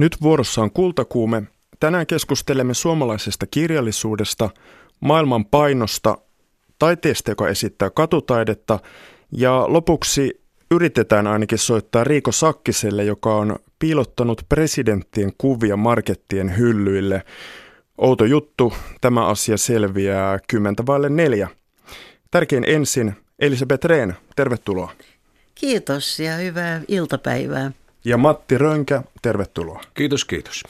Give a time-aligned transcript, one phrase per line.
[0.00, 1.42] Nyt vuorossa on kultakuume.
[1.80, 4.50] Tänään keskustelemme suomalaisesta kirjallisuudesta,
[5.00, 6.18] maailman painosta,
[6.78, 8.78] taiteesta, joka esittää katutaidetta
[9.32, 10.40] ja lopuksi
[10.70, 17.22] yritetään ainakin soittaa Riiko Sakkiselle, joka on piilottanut presidenttien kuvia markettien hyllyille.
[17.98, 21.48] Outo juttu, tämä asia selviää kymmentä vaille neljä.
[22.30, 24.92] Tärkein ensin, Elisabeth Rehn, tervetuloa.
[25.54, 27.70] Kiitos ja hyvää iltapäivää.
[28.04, 29.80] Ja Matti Rönkä, tervetuloa.
[29.94, 30.62] Kiitos, kiitos.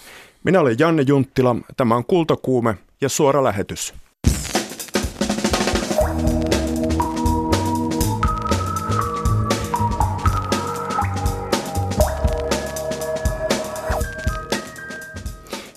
[0.45, 3.95] Minä olen Janne Junttila, tämä on Kultakuume ja suora lähetys.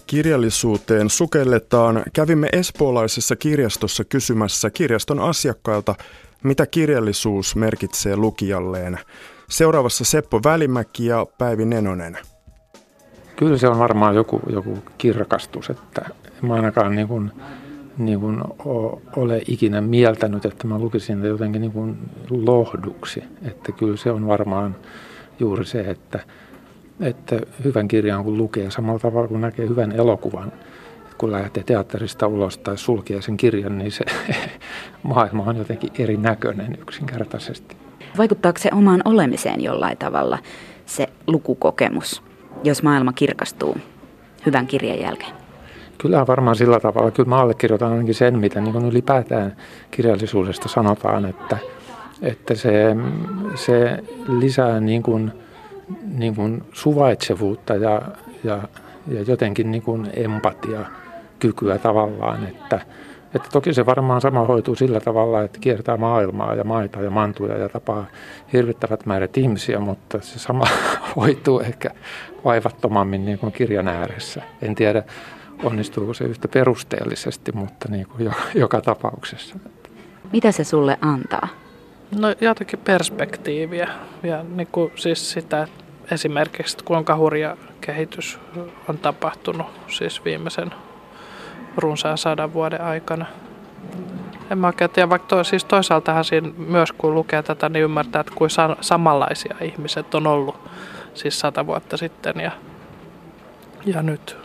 [0.08, 2.04] Kirjallisuuteen sukelletaan.
[2.14, 5.96] Kävimme espoolaisessa kirjastossa kysymässä kirjaston asiakkailta,
[6.44, 9.00] mitä kirjallisuus merkitsee lukijalleen.
[9.54, 12.18] Seuraavassa Seppo Välimäki ja Päivi Nenonen.
[13.36, 16.10] Kyllä se on varmaan joku, joku kirkastus, että
[16.42, 17.32] mä ainakaan niin kuin,
[17.98, 18.42] niin kuin
[19.16, 21.98] ole ikinä mieltänyt, että mä lukisin jotenkin niin kuin
[22.30, 23.24] lohduksi.
[23.46, 24.76] Että kyllä se on varmaan
[25.40, 26.20] juuri se, että,
[27.00, 30.52] että hyvän kirjan kun lukee samalla tavalla kuin näkee hyvän elokuvan,
[31.18, 34.06] kun lähtee teatterista ulos tai sulkee sen kirjan, niin se
[35.04, 37.83] maailma on jotenkin erinäköinen yksinkertaisesti.
[38.18, 40.38] Vaikuttaako se omaan olemiseen jollain tavalla
[40.86, 42.24] se lukukokemus,
[42.64, 43.78] jos maailma kirkastuu
[44.46, 45.32] hyvän kirjan jälkeen?
[45.98, 47.12] Kyllä varmaan sillä tavalla.
[47.12, 49.56] Kyllä mä allekirjoitan ainakin sen, mitä niin kuin ylipäätään
[49.92, 51.58] kirjallisuudesta sanotaan, että,
[52.22, 52.96] että se,
[53.56, 54.04] se
[54.40, 55.32] lisää niin kuin,
[56.18, 58.02] niin kuin suvaitsevuutta ja,
[58.44, 58.60] ja,
[59.08, 60.86] ja jotenkin niin kuin empatia
[61.40, 62.82] kykyä tavallaan, että,
[63.36, 67.58] että toki se varmaan sama hoituu sillä tavalla, että kiertää maailmaa ja maita ja mantuja
[67.58, 68.06] ja tapaa
[68.54, 70.66] hirvittävät määrät ihmisiä, mutta se sama
[71.16, 71.90] hoituu ehkä
[72.46, 74.42] vaivattomammin niin kuin kirjan ääressä.
[74.62, 75.04] En tiedä,
[75.64, 79.56] onnistuuko se yhtä perusteellisesti, mutta niin kuin joka, joka tapauksessa.
[80.32, 81.48] Mitä se sulle antaa?
[82.20, 83.90] No jotakin perspektiiviä
[84.24, 85.68] ja niin kuin siis sitä,
[86.12, 88.40] esimerkiksi kuinka hurja kehitys
[88.90, 90.72] on tapahtunut siis viimeisen
[91.78, 93.26] runsaan sadan vuoden aikana.
[94.52, 98.20] En mä oikein tiedä, vaikka to, siis toisaaltahan siinä myös kun lukee tätä, niin ymmärtää,
[98.20, 100.56] että kuin sa- samanlaisia ihmiset on ollut
[101.14, 102.52] siis sata vuotta sitten ja,
[103.86, 104.38] ja nyt.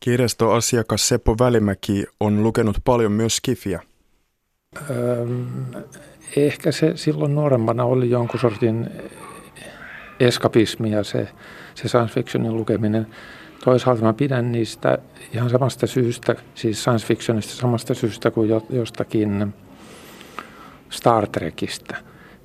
[0.00, 3.82] Kirjastoasiakas Seppo Välimäki on lukenut paljon myös Skifiä.
[4.90, 5.26] Öö,
[6.36, 8.90] ehkä se silloin nuorempana oli jonkun sortin
[10.20, 11.28] eskapismi ja se,
[11.74, 13.06] se science fictionin lukeminen–
[13.68, 14.98] Toisaalta mä pidän niistä
[15.34, 19.54] ihan samasta syystä, siis science fictionista samasta syystä kuin jostakin
[20.90, 21.96] Star Trekistä.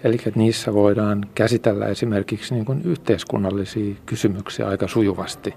[0.03, 5.53] Eli että niissä voidaan käsitellä esimerkiksi niin kuin yhteiskunnallisia kysymyksiä aika sujuvasti.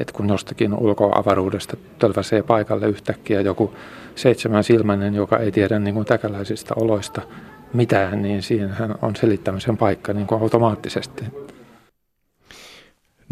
[0.00, 3.74] Että kun jostakin ulkoavaruudesta tölväsee paikalle yhtäkkiä joku
[4.14, 7.22] seitsemän silmäinen, joka ei tiedä niin kuin täkäläisistä oloista
[7.72, 11.24] mitään, niin siinähän on selittämisen paikka niin kuin automaattisesti.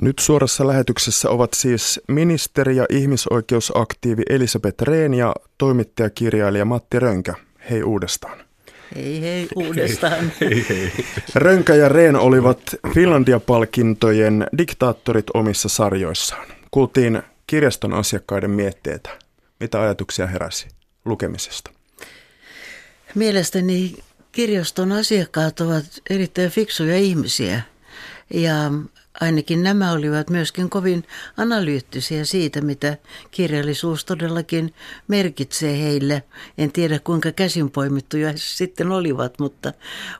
[0.02, 7.34] Nyt suorassa lähetyksessä ovat siis ministeri ja ihmisoikeusaktiivi Elisabeth Rehn ja toimittajakirjailija Matti Rönkä.
[7.70, 8.38] Hei uudestaan.
[8.96, 10.32] Hei hei uudestaan.
[10.40, 10.92] hei, hei.
[11.34, 12.60] Rönkä ja Rehn olivat
[12.94, 16.46] Finlandia-palkintojen diktaattorit omissa sarjoissaan.
[16.70, 19.10] Kuultiin kirjaston asiakkaiden mietteitä.
[19.60, 20.68] Mitä ajatuksia heräsi
[21.04, 21.70] lukemisesta?
[23.14, 23.94] Mielestäni
[24.32, 27.62] kirjaston asiakkaat ovat erittäin fiksuja ihmisiä.
[28.34, 28.70] Ja
[29.20, 31.04] ainakin nämä olivat myöskin kovin
[31.36, 32.96] analyyttisiä siitä, mitä
[33.30, 34.74] kirjallisuus todellakin
[35.08, 36.22] merkitsee heille.
[36.58, 39.72] En tiedä kuinka käsin poimittuja he sitten olivat, mutta,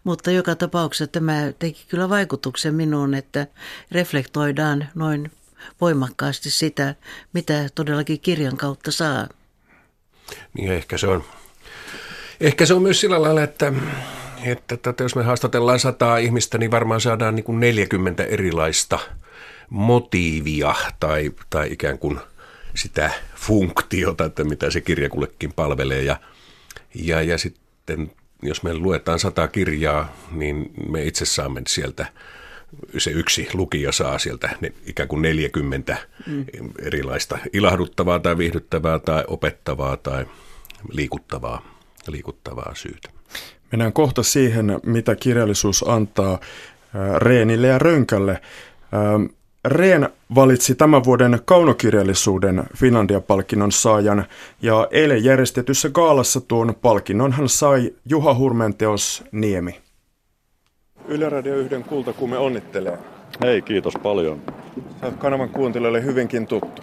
[0.05, 3.47] mutta joka tapauksessa tämä teki kyllä vaikutuksen minuun, että
[3.93, 5.31] reflektoidaan noin
[5.81, 6.95] voimakkaasti sitä,
[7.33, 9.29] mitä todellakin kirjan kautta saa.
[10.55, 11.25] Niin ehkä se on,
[12.41, 13.73] ehkä se on myös sillä lailla, että
[14.45, 18.99] että tota, jos me haastatellaan sataa ihmistä, niin varmaan saadaan niin kuin 40 erilaista
[19.71, 22.21] motiivia tai, tai ikään kuin
[22.75, 26.03] sitä funktiota, että mitä se kirja kullekin palvelee.
[26.03, 26.17] Ja,
[26.95, 28.11] ja, ja sitten
[28.43, 32.07] jos me luetaan sata kirjaa, niin me itse saamme sieltä,
[32.99, 34.51] se yksi lukija saa sieltä
[34.87, 35.97] ikään kuin 40
[36.27, 36.45] mm.
[36.83, 40.27] erilaista ilahduttavaa tai viihdyttävää tai opettavaa tai
[40.93, 43.09] liikuttavaa, liikuttavaa syytä.
[43.73, 46.39] Mennään kohta siihen, mitä kirjallisuus antaa
[47.17, 48.41] Reenille ja Rönkälle.
[49.65, 54.25] Reen valitsi tämän vuoden kaunokirjallisuuden Finlandia-palkinnon saajan
[54.63, 59.81] ja eilen järjestetyssä gaalassa tuon palkinnon hän sai Juha Hurmen teos Niemi.
[61.09, 62.99] Yle Radio 1 kultakumme onnittelee.
[63.43, 64.43] Hei, kiitos paljon.
[65.01, 66.83] Sä oot kanavan kuuntelijoille hyvinkin tuttu.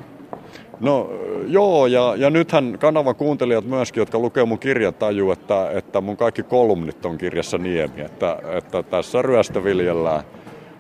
[0.79, 1.09] No
[1.47, 6.17] joo, ja, ja nythän kanavan kuuntelijat myöskin, jotka lukee mun kirjat, tajuu, että, että mun
[6.17, 10.23] kaikki kolumnit on kirjassa Niemi, että, että tässä ryöstä viljellään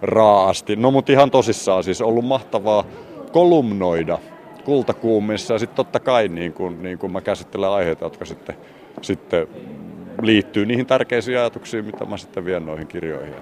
[0.01, 0.75] raasti.
[0.75, 2.83] No mutta ihan tosissaan siis ollut mahtavaa
[3.31, 4.17] kolumnoida
[4.65, 8.55] kultakuumissa ja sitten totta kai niin kun, niin kun mä käsittelen aiheita, jotka sitten,
[9.01, 9.47] sitten
[10.21, 13.33] liittyy niihin tärkeisiin ajatuksiin, mitä mä sitten vien noihin kirjoihin.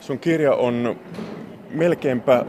[0.00, 0.96] Sun kirja on
[1.70, 2.44] melkeinpä,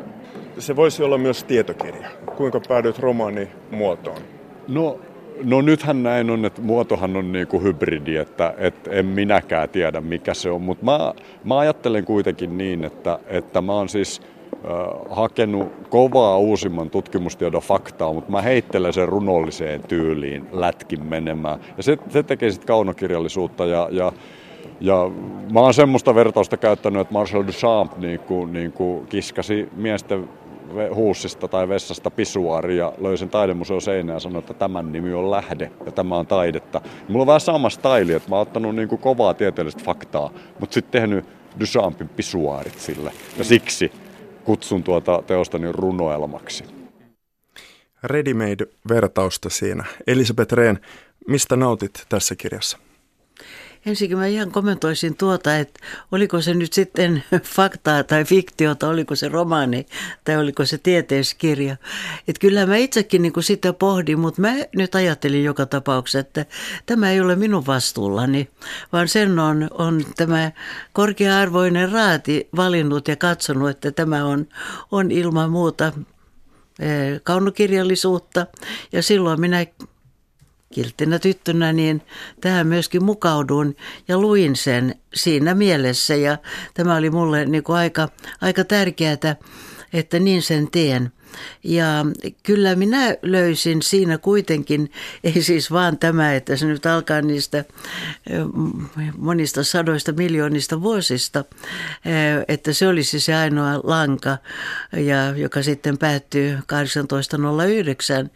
[0.59, 2.07] se voisi olla myös tietokirja.
[2.37, 4.21] Kuinka päädyit romaanimuotoon?
[4.67, 4.99] No,
[5.43, 10.01] no nythän näin on, että muotohan on niin kuin hybridi, että, että en minäkään tiedä
[10.01, 11.13] mikä se on, mutta mä,
[11.43, 14.21] mä ajattelen kuitenkin niin, että, että mä oon siis
[15.09, 21.59] hakenut kovaa uusimman tutkimustiedon faktaa, mutta mä heittelen sen runolliseen tyyliin lätkin menemään.
[21.77, 24.11] Ja se, se tekee sitten kaunokirjallisuutta ja, ja
[24.79, 25.11] ja
[25.53, 30.29] mä oon semmoista vertausta käyttänyt, että Marcel Duchamp niin kuin, niin kuin kiskasi miesten
[30.95, 35.31] huussista tai vessasta pisuaari ja löi sen taidemuseon seinään ja sanoi, että tämän nimi on
[35.31, 36.81] lähde ja tämä on taidetta.
[37.07, 40.73] Mulla on vähän sama staili, että mä oon ottanut niin kuin kovaa tieteellistä faktaa, mutta
[40.73, 41.25] sitten tehnyt
[41.59, 43.12] Duchampin pisuaarit sille.
[43.38, 43.91] Ja siksi
[44.44, 46.63] kutsun tuota teostani runoelmaksi.
[48.03, 49.85] Ready-made-vertausta siinä.
[50.07, 50.77] Elisabeth Rehn,
[51.27, 52.77] mistä nautit tässä kirjassa?
[53.85, 55.79] Ensinnäkin mä ihan kommentoisin tuota, että
[56.11, 57.23] oliko se nyt sitten
[57.55, 59.85] faktaa tai fiktiota, oliko se romaani
[60.23, 61.77] tai oliko se tieteiskirja.
[62.27, 66.45] Että kyllä mä itsekin niin kuin sitä pohdin, mutta mä nyt ajattelin joka tapauksessa, että
[66.85, 68.49] tämä ei ole minun vastuullani,
[68.93, 70.51] vaan sen on, on tämä
[70.93, 74.47] korkea-arvoinen raati valinnut ja katsonut, että tämä on,
[74.91, 75.93] on ilman muuta
[76.79, 78.47] eh, kaunokirjallisuutta.
[78.91, 79.65] Ja silloin minä
[80.75, 82.01] kilttinä tyttönä, niin
[82.42, 83.77] tähän myöskin mukauduin
[84.07, 86.16] ja luin sen siinä mielessä.
[86.16, 86.38] Ja
[86.74, 88.10] tämä oli mulle niin kuin aika,
[88.42, 89.18] aika tärkeää,
[89.94, 91.12] että niin sen teen.
[91.63, 92.05] Ja
[92.43, 94.91] kyllä minä löysin siinä kuitenkin,
[95.23, 97.65] ei siis vaan tämä, että se nyt alkaa niistä
[99.17, 101.43] monista sadoista miljoonista vuosista,
[102.47, 104.37] että se olisi se ainoa lanka,
[104.93, 108.31] ja, joka sitten päättyy 1809,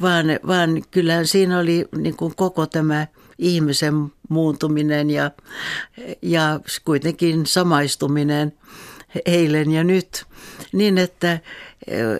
[0.00, 3.06] vaan, vaan kyllähän siinä oli niin kuin koko tämä
[3.38, 5.30] ihmisen muuntuminen ja,
[6.22, 8.52] ja kuitenkin samaistuminen
[9.26, 10.24] eilen ja nyt,
[10.72, 11.40] niin että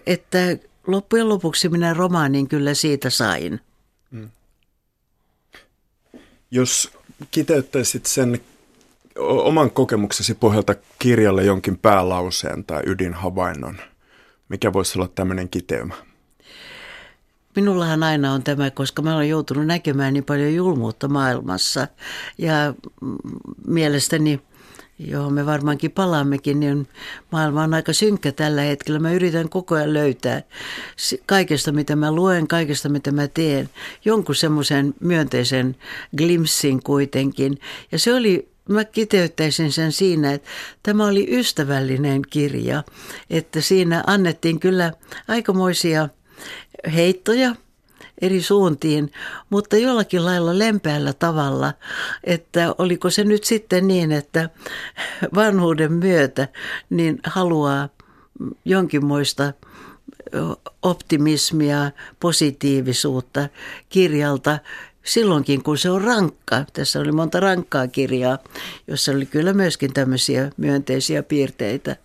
[0.06, 0.38] että
[0.86, 3.60] loppujen lopuksi minä romaanin kyllä siitä sain.
[4.10, 4.30] Mm.
[6.50, 6.92] Jos
[7.30, 8.40] kiteyttäisit sen
[9.18, 13.76] oman kokemuksesi pohjalta kirjalle jonkin päälauseen tai ydinhavainnon,
[14.48, 15.94] mikä voisi olla tämmöinen kiteymä?
[17.56, 21.88] Minullahan aina on tämä, koska mä olen joutunut näkemään niin paljon julmuutta maailmassa.
[22.38, 22.74] Ja
[23.66, 24.40] mielestäni
[24.98, 26.88] johon me varmaankin palaammekin, niin
[27.32, 28.98] maailma on aika synkkä tällä hetkellä.
[28.98, 30.42] Mä yritän koko ajan löytää
[31.26, 33.70] kaikesta, mitä mä luen, kaikesta, mitä mä teen,
[34.04, 35.76] jonkun semmoisen myönteisen
[36.16, 37.58] glimpsin kuitenkin.
[37.92, 40.48] Ja se oli mä kiteyttäisin sen siinä, että
[40.82, 42.84] tämä oli ystävällinen kirja,
[43.30, 44.92] että siinä annettiin kyllä
[45.28, 46.08] aikamoisia
[46.94, 47.54] heittoja–
[48.22, 49.12] eri suuntiin,
[49.50, 51.72] mutta jollakin lailla lempeällä tavalla,
[52.24, 54.50] että oliko se nyt sitten niin, että
[55.34, 56.48] vanhuuden myötä
[56.90, 57.88] niin haluaa
[58.64, 59.52] jonkinmoista
[60.82, 61.90] optimismia,
[62.20, 63.48] positiivisuutta
[63.88, 64.58] kirjalta
[65.04, 66.64] silloinkin, kun se on rankka.
[66.72, 68.38] Tässä oli monta rankkaa kirjaa,
[68.86, 71.96] jossa oli kyllä myöskin tämmöisiä myönteisiä piirteitä.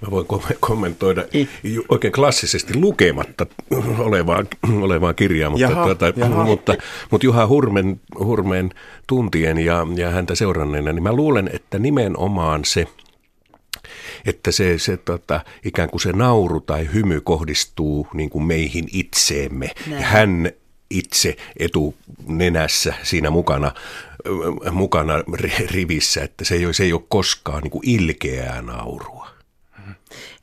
[0.00, 0.26] Mä voin
[0.60, 1.24] kommentoida
[1.88, 3.46] oikein klassisesti lukematta
[3.98, 4.44] olevaa,
[4.80, 6.44] olevaa kirjaa, mutta, jaha, tuota, jaha.
[6.44, 6.74] mutta,
[7.10, 8.70] mutta Juha Hurmen, Hurmeen
[9.06, 12.86] tuntien ja, ja häntä seuranneena, niin mä luulen, että nimenomaan se,
[14.26, 19.70] että se, se tota, ikään kuin se nauru tai hymy kohdistuu niin kuin meihin itseemme.
[19.86, 20.02] Näin.
[20.02, 20.50] Ja hän
[20.90, 23.72] itse etunenässä siinä mukana,
[24.70, 25.14] mukana
[25.70, 29.28] rivissä, että se ei ole, se ei ole koskaan niin kuin ilkeää naurua.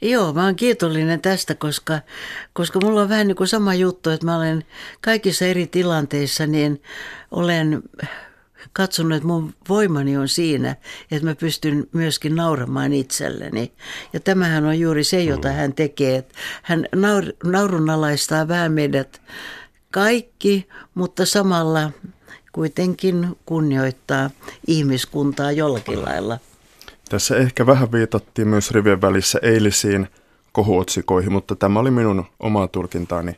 [0.01, 1.99] Joo, mä oon kiitollinen tästä, koska,
[2.53, 4.65] koska mulla on vähän niin kuin sama juttu, että mä olen
[5.01, 6.81] kaikissa eri tilanteissa, niin
[7.31, 7.83] olen
[8.73, 10.75] katsonut, että mun voimani on siinä,
[11.11, 13.71] että mä pystyn myöskin nauramaan itselleni.
[14.13, 15.53] Ja tämähän on juuri se, jota mm.
[15.53, 16.15] hän tekee.
[16.15, 19.21] Että hän naur- naurunalaistaa vähän meidät
[19.91, 21.91] kaikki, mutta samalla
[22.51, 24.29] kuitenkin kunnioittaa
[24.67, 26.39] ihmiskuntaa jollakin lailla.
[27.09, 30.07] Tässä ehkä vähän viitattiin myös rivien välissä eilisiin
[30.51, 33.35] kohuotsikoihin, mutta tämä oli minun oma tulkintaani.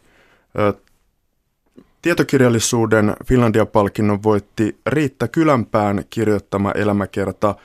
[2.02, 7.56] Tietokirjallisuuden Finlandia-palkinnon voitti Riitta Kylänpään kirjoittama elämäkerta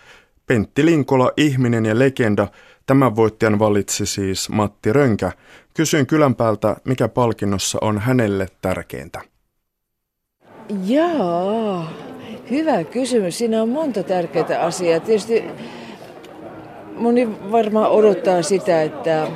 [0.46, 2.48] Pentti Linkola, ihminen ja legenda.
[2.86, 5.32] Tämän voittajan valitsi siis Matti Rönkä.
[5.75, 9.20] Kysyin Kylänpäältä, mikä palkinnossa on hänelle tärkeintä.
[10.84, 11.92] Jaa,
[12.50, 13.38] hyvä kysymys.
[13.38, 15.00] Siinä on monta tärkeää asiaa.
[15.00, 15.44] Tietysti
[16.96, 19.26] moni varmaan odottaa sitä, että,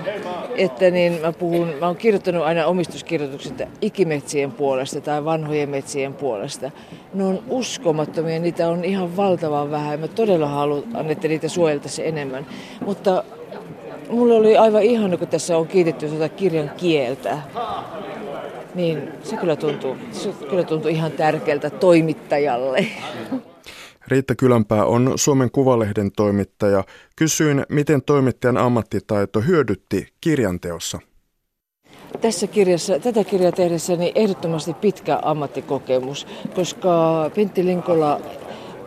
[0.56, 6.70] että niin mä puhun, mä oon kirjoittanut aina omistuskirjoitukset ikimetsien puolesta tai vanhojen metsien puolesta.
[7.14, 10.00] Ne on uskomattomia, niitä on ihan valtavan vähän.
[10.00, 12.46] Mä todella haluan, että niitä suojeltaisiin enemmän.
[12.86, 13.24] Mutta
[14.10, 17.38] mulle oli aivan ihana, kun tässä on kiitetty tätä kirjan kieltä.
[18.74, 22.86] Niin se kyllä tuntuu, se kyllä tuntuu ihan tärkeältä toimittajalle.
[24.08, 26.84] Riitta Kylänpää on Suomen Kuvalehden toimittaja.
[27.16, 30.98] Kysyin, miten toimittajan ammattitaito hyödytti kirjanteossa.
[32.20, 36.90] Tässä kirjassa, tätä kirjaa tehdessäni ehdottomasti pitkä ammattikokemus, koska
[37.34, 38.20] Pentti Linkola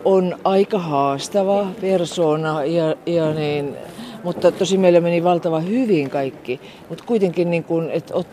[0.04, 3.76] on aika haastava persona ja, ja niin,
[4.22, 6.60] mutta tosi meillä meni valtava hyvin kaikki.
[6.88, 8.26] Mutta kuitenkin niin kun, että ot,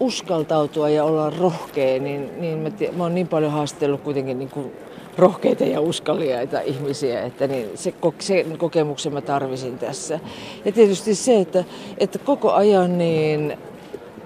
[0.00, 4.72] uskaltautua ja olla rohkea, niin, niin mä, mä oon niin paljon haastellut kuitenkin niin kuin
[5.18, 10.20] rohkeita ja uskalliaita ihmisiä, että niin se, sen kokemuksen mä tarvisin tässä.
[10.64, 11.64] Ja tietysti se, että,
[11.98, 13.58] että koko ajan niin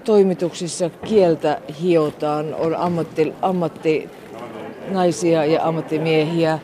[0.03, 6.59] toimituksissa kieltä hiotaan, on ammatti, ammattinaisia ja ammattimiehiä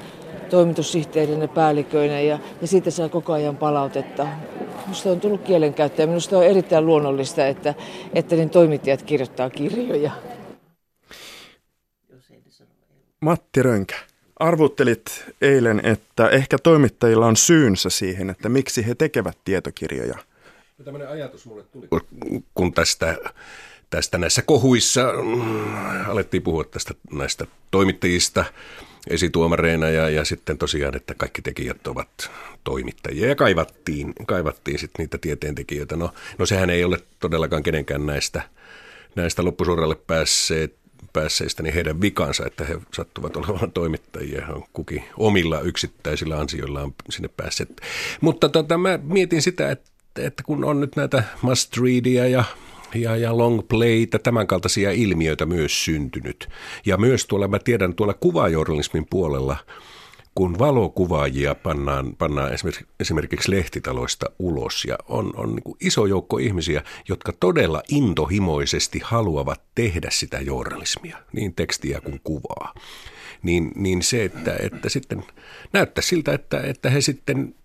[0.50, 4.28] toimitussihteerinä, päälliköinä ja, ja siitä saa koko ajan palautetta.
[4.86, 6.08] Minusta on tullut kielenkäyttäjä.
[6.08, 7.74] Minusta on erittäin luonnollista, että,
[8.14, 10.12] että niin toimittajat kirjoittaa kirjoja.
[13.22, 13.96] Matti Rönkä.
[14.40, 20.18] Arvuttelit eilen, että ehkä toimittajilla on syynsä siihen, että miksi he tekevät tietokirjoja.
[20.84, 21.88] Tällainen ajatus mulle tuli,
[22.56, 23.18] kun tästä,
[23.90, 28.46] tästä näissä kohuissa mm, alettiin puhua tästä näistä toimittajista
[29.10, 32.32] esituomareina ja, ja sitten tosiaan, että kaikki tekijät ovat
[32.64, 35.96] toimittajia ja kaivattiin, kaivattiin sitten niitä tieteentekijöitä.
[35.96, 38.42] No, no sehän ei ole todellakaan kenenkään näistä,
[39.16, 45.62] näistä loppusuoralle päässeet päässeistä, niin heidän vikansa, että he sattuvat olemaan toimittajia, on kukin omilla
[45.62, 47.82] yksittäisillä ansioillaan sinne päässeet.
[48.22, 52.44] Mutta tota, mä mietin sitä, että, että kun on nyt näitä must readia ja
[52.96, 56.50] ja, ja long playta, tämän kaltaisia ilmiöitä myös syntynyt.
[56.86, 59.58] Ja myös tuolla, mä tiedän tuolla kuvajournalismin puolella–
[60.36, 66.84] kun valokuvaajia pannaan, pannaan esimerkiksi, esimerkiksi lehtitaloista ulos ja on, on niin iso joukko ihmisiä,
[67.10, 72.74] jotka todella intohimoisesti haluavat tehdä sitä journalismia, niin tekstiä kuin kuvaa,
[73.44, 75.24] niin, niin se, että, että sitten
[75.74, 77.56] näyttää siltä, että, että he sitten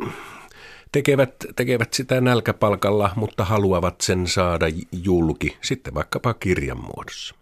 [0.93, 7.35] tekevät, tekevät sitä nälkäpalkalla, mutta haluavat sen saada julki sitten vaikkapa kirjan muodossa.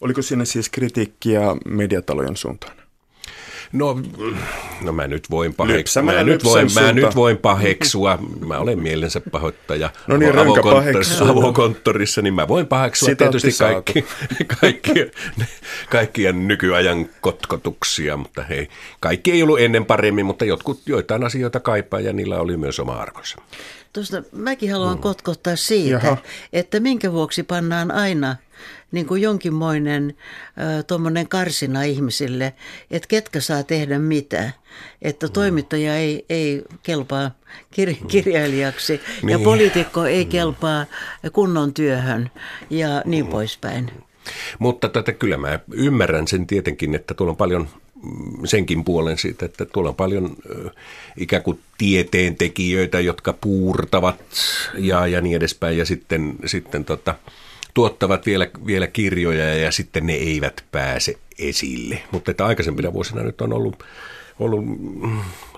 [0.00, 2.81] Oliko siinä siis kritiikkiä mediatalojen suuntaan?
[3.72, 4.00] No,
[4.82, 8.18] no mä nyt voin, pahek- mä nyt voin, mä nyt voin paheksua.
[8.46, 14.04] Mä olen mielensä pahoittaja no niin, avokonttorissa, avokonttorissa, niin mä voin paheksua Sitä tietysti kaikki,
[14.60, 14.92] kaikki,
[15.90, 18.68] kaikkien nykyajan kotkotuksia, mutta hei,
[19.00, 22.92] kaikki ei ollut ennen paremmin, mutta jotkut joitain asioita kaipaa ja niillä oli myös oma
[22.92, 23.36] arvonsa.
[23.92, 25.02] Tuosta mäkin haluan mm.
[25.02, 26.16] kotkottaa siitä, Jaha.
[26.52, 28.36] että minkä vuoksi pannaan aina
[28.92, 30.14] niin kuin jonkinmoinen
[30.86, 32.52] tuommoinen karsina ihmisille,
[32.90, 34.50] että ketkä saa tehdä mitä.
[35.02, 35.32] Että mm.
[35.32, 37.30] toimittaja ei, ei kelpaa
[37.80, 38.06] kir- mm.
[38.06, 39.28] kirjailijaksi niin.
[39.28, 40.30] ja poliitikko ei mm.
[40.30, 40.86] kelpaa
[41.32, 42.30] kunnon työhön
[42.70, 43.90] ja niin poispäin.
[44.58, 47.68] Mutta tätä kyllä mä ymmärrän sen tietenkin, että tuolla on paljon
[48.44, 50.36] senkin puolen siitä, että tuolla on paljon
[51.16, 54.16] ikään kuin tieteentekijöitä, jotka puurtavat
[54.78, 55.78] ja, ja niin edespäin.
[55.78, 57.14] Ja sitten, sitten tota,
[57.74, 62.02] tuottavat vielä, vielä kirjoja ja sitten ne eivät pääse esille.
[62.10, 63.84] Mutta että aikaisempina vuosina nyt on ollut,
[64.38, 64.64] ollut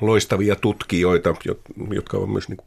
[0.01, 1.35] loistavia tutkijoita,
[1.91, 2.59] jotka ovat myös niin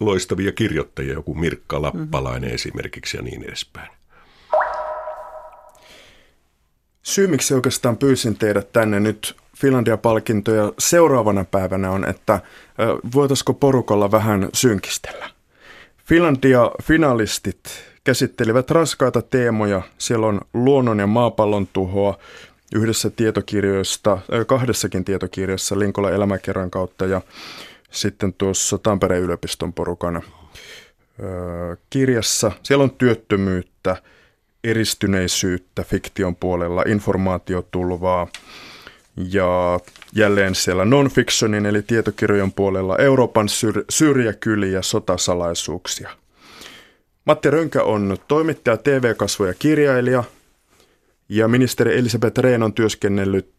[0.00, 2.54] loistavia kirjoittajia, joku Mirkka Lappalainen mm.
[2.54, 3.88] esimerkiksi ja niin edespäin.
[7.02, 12.40] Syy, miksi oikeastaan pyysin teidät tänne nyt Finlandia-palkintoja seuraavana päivänä on, että
[13.14, 15.30] voitaisiko porukalla vähän synkistellä.
[16.04, 19.82] Finlandia-finalistit käsittelivät raskaita teemoja.
[19.98, 22.18] Siellä on luonnon ja maapallon tuhoa
[22.74, 27.20] yhdessä tietokirjoista, kahdessakin tietokirjassa Linkola elämäkerran kautta ja
[27.90, 30.22] sitten tuossa Tampereen yliopiston porukan
[31.90, 32.52] kirjassa.
[32.62, 33.96] Siellä on työttömyyttä,
[34.64, 38.26] eristyneisyyttä fiktion puolella, informaatiotulvaa
[39.16, 39.80] ja
[40.12, 46.10] jälleen siellä non-fictionin eli tietokirjojen puolella Euroopan syr- syrjäkyliä sotasalaisuuksia–
[47.26, 50.24] Matti Rönkä on toimittaja, TV-kasvo ja kirjailija.
[51.28, 53.50] Ja ministeri Elisabeth Rehn on työskennellyt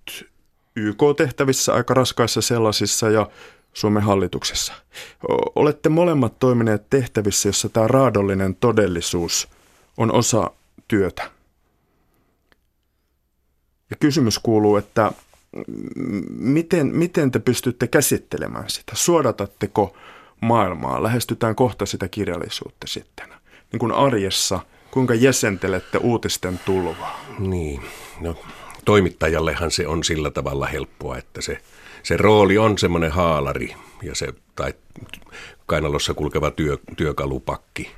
[0.75, 3.29] YK-tehtävissä aika raskaissa sellaisissa ja
[3.73, 4.73] Suomen hallituksessa.
[5.55, 9.47] Olette molemmat toimineet tehtävissä, jossa tämä raadollinen todellisuus
[9.97, 10.51] on osa
[10.87, 11.31] työtä.
[13.89, 15.11] Ja kysymys kuuluu, että
[16.29, 18.91] miten, miten te pystytte käsittelemään sitä?
[18.95, 19.97] Suodatatteko
[20.41, 21.03] maailmaa?
[21.03, 23.36] Lähestytään kohta sitä kirjallisuutta sitten.
[23.71, 24.59] Niin kuin arjessa,
[24.91, 27.25] kuinka jäsentelette uutisten tulvaa?
[27.39, 27.81] Niin,
[28.21, 28.35] no
[28.85, 31.57] toimittajallehan se on sillä tavalla helppoa, että se,
[32.03, 34.73] se rooli on semmoinen haalari ja se, tai
[35.65, 37.91] kainalossa kulkeva työ, työkalupakki,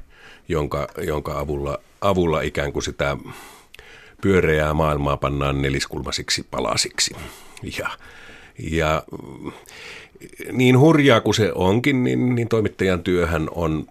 [0.47, 3.17] jonka, jonka avulla, avulla ikään kuin sitä
[4.21, 7.15] pyöreää maailmaa pannaan neliskulmasiksi palasiksi.
[7.79, 7.89] Ja,
[8.71, 9.03] ja
[10.51, 13.85] niin hurjaa kuin se onkin, niin, niin toimittajan työhän on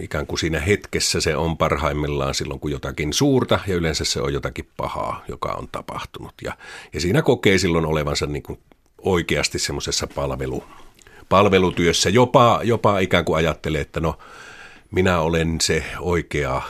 [0.00, 4.32] ikään kuin siinä hetkessä se on parhaimmillaan silloin, kun jotakin suurta ja yleensä se on
[4.32, 6.34] jotakin pahaa, joka on tapahtunut.
[6.44, 6.56] Ja,
[6.92, 8.58] ja siinä kokee silloin olevansa niin kuin
[8.98, 10.64] oikeasti semmoisessa palvelu,
[11.28, 12.10] palvelutyössä.
[12.10, 14.18] Jopa, jopa ikään kuin ajattelee, että no
[14.90, 16.62] minä olen se oikea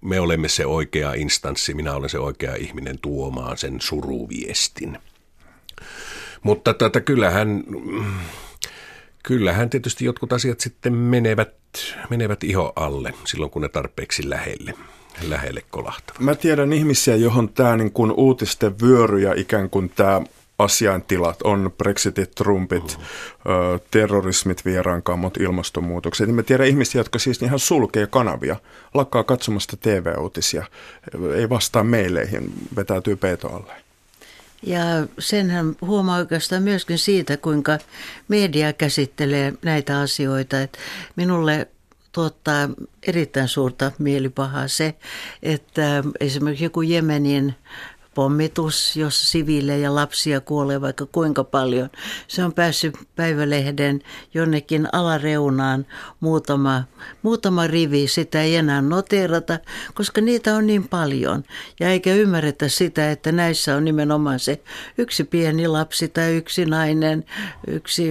[0.00, 4.98] me olemme se oikea instanssi, minä olen se oikea ihminen tuomaan sen suruviestin.
[6.42, 7.64] Mutta tätä kyllähän,
[9.22, 11.54] kyllähän tietysti jotkut asiat sitten menevät,
[12.10, 14.74] menevät iho alle silloin, kun ne tarpeeksi lähelle
[15.22, 16.20] lähelle kolahtavat.
[16.20, 20.22] Mä tiedän ihmisiä, johon tämä niin kuin uutisten vyöry ja ikään kuin tämä
[20.58, 23.52] asiaintilat on Brexitit, Trumpit, mm.
[23.52, 26.26] ö, terrorismit, vieraankammot, ilmastonmuutokset.
[26.26, 28.56] Niin mä tiedän ihmisiä, jotka siis ihan sulkee kanavia,
[28.94, 30.64] lakkaa katsomasta TV-uutisia,
[31.34, 33.87] ei vastaa meileihin, vetäytyy peito alle.
[34.62, 34.84] Ja
[35.18, 37.78] senhän huomaa oikeastaan myöskin siitä, kuinka
[38.28, 40.60] media käsittelee näitä asioita.
[40.60, 40.78] Että
[41.16, 41.68] minulle
[42.12, 42.68] tuottaa
[43.06, 44.94] erittäin suurta mielipahaa se,
[45.42, 47.54] että esimerkiksi joku Jemenin
[48.18, 51.90] pommitus, jos siviilejä ja lapsia kuolee vaikka kuinka paljon.
[52.28, 54.02] Se on päässyt päivälehden
[54.34, 55.86] jonnekin alareunaan
[56.20, 56.84] muutama,
[57.22, 58.08] muutama rivi.
[58.08, 59.58] Sitä ei enää noterata,
[59.94, 61.44] koska niitä on niin paljon.
[61.80, 64.62] Ja eikä ymmärretä sitä, että näissä on nimenomaan se
[64.98, 67.24] yksi pieni lapsi tai yksi nainen,
[67.66, 68.08] yksi,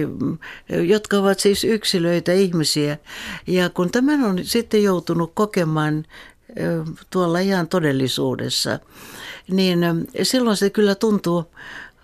[0.68, 2.98] jotka ovat siis yksilöitä ihmisiä.
[3.46, 6.04] Ja kun tämän on sitten joutunut kokemaan
[7.10, 8.78] tuolla ihan todellisuudessa,
[9.50, 9.78] niin
[10.22, 11.44] silloin se kyllä tuntuu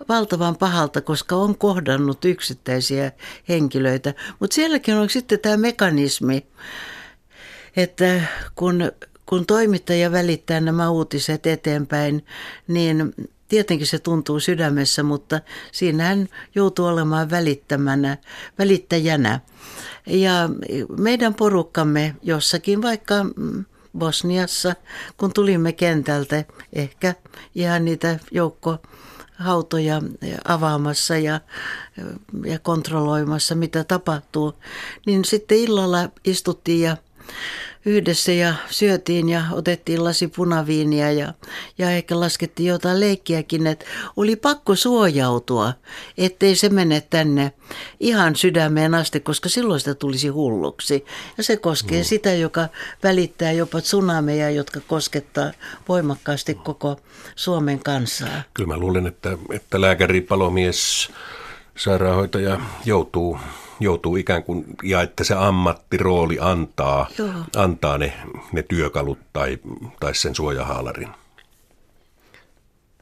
[0.09, 3.11] valtavan pahalta, koska on kohdannut yksittäisiä
[3.49, 4.13] henkilöitä.
[4.39, 6.45] Mutta sielläkin on sitten tämä mekanismi,
[7.75, 8.21] että
[8.55, 8.91] kun,
[9.25, 12.25] kun toimittaja välittää nämä uutiset eteenpäin,
[12.67, 13.13] niin
[13.47, 15.41] tietenkin se tuntuu sydämessä, mutta
[15.71, 18.17] siinähän joutuu olemaan välittämänä,
[18.59, 19.39] välittäjänä.
[20.07, 20.49] Ja
[20.97, 23.65] meidän porukkamme jossakin vaikka mm,
[23.97, 24.75] Bosniassa,
[25.17, 27.15] kun tulimme kentältä, ehkä
[27.55, 28.77] ihan niitä joukko
[29.35, 30.01] hautoja
[30.45, 31.39] avaamassa ja,
[32.45, 34.53] ja kontrolloimassa, mitä tapahtuu,
[35.05, 36.97] niin sitten illalla istuttiin ja
[37.85, 41.33] yhdessä ja syötiin ja otettiin lasi punaviiniä ja,
[41.77, 43.85] ja ehkä laskettiin jotain leikkiäkin, että
[44.17, 45.73] oli pakko suojautua,
[46.17, 47.51] ettei se mene tänne
[47.99, 51.05] ihan sydämeen asti, koska silloin sitä tulisi hulluksi.
[51.37, 52.05] Ja se koskee mm.
[52.05, 52.67] sitä, joka
[53.03, 55.51] välittää jopa tsunameja, jotka koskettaa
[55.87, 56.99] voimakkaasti koko
[57.35, 58.43] Suomen kansaa.
[58.53, 61.09] Kyllä mä luulen, että, että lääkäri, palomies,
[61.77, 63.37] sairaanhoitaja joutuu
[63.79, 67.07] joutuu ikään kuin, ja että se ammattirooli antaa,
[67.55, 68.13] antaa ne,
[68.51, 69.59] ne työkalut tai,
[69.99, 71.09] tai sen suojahaalarin.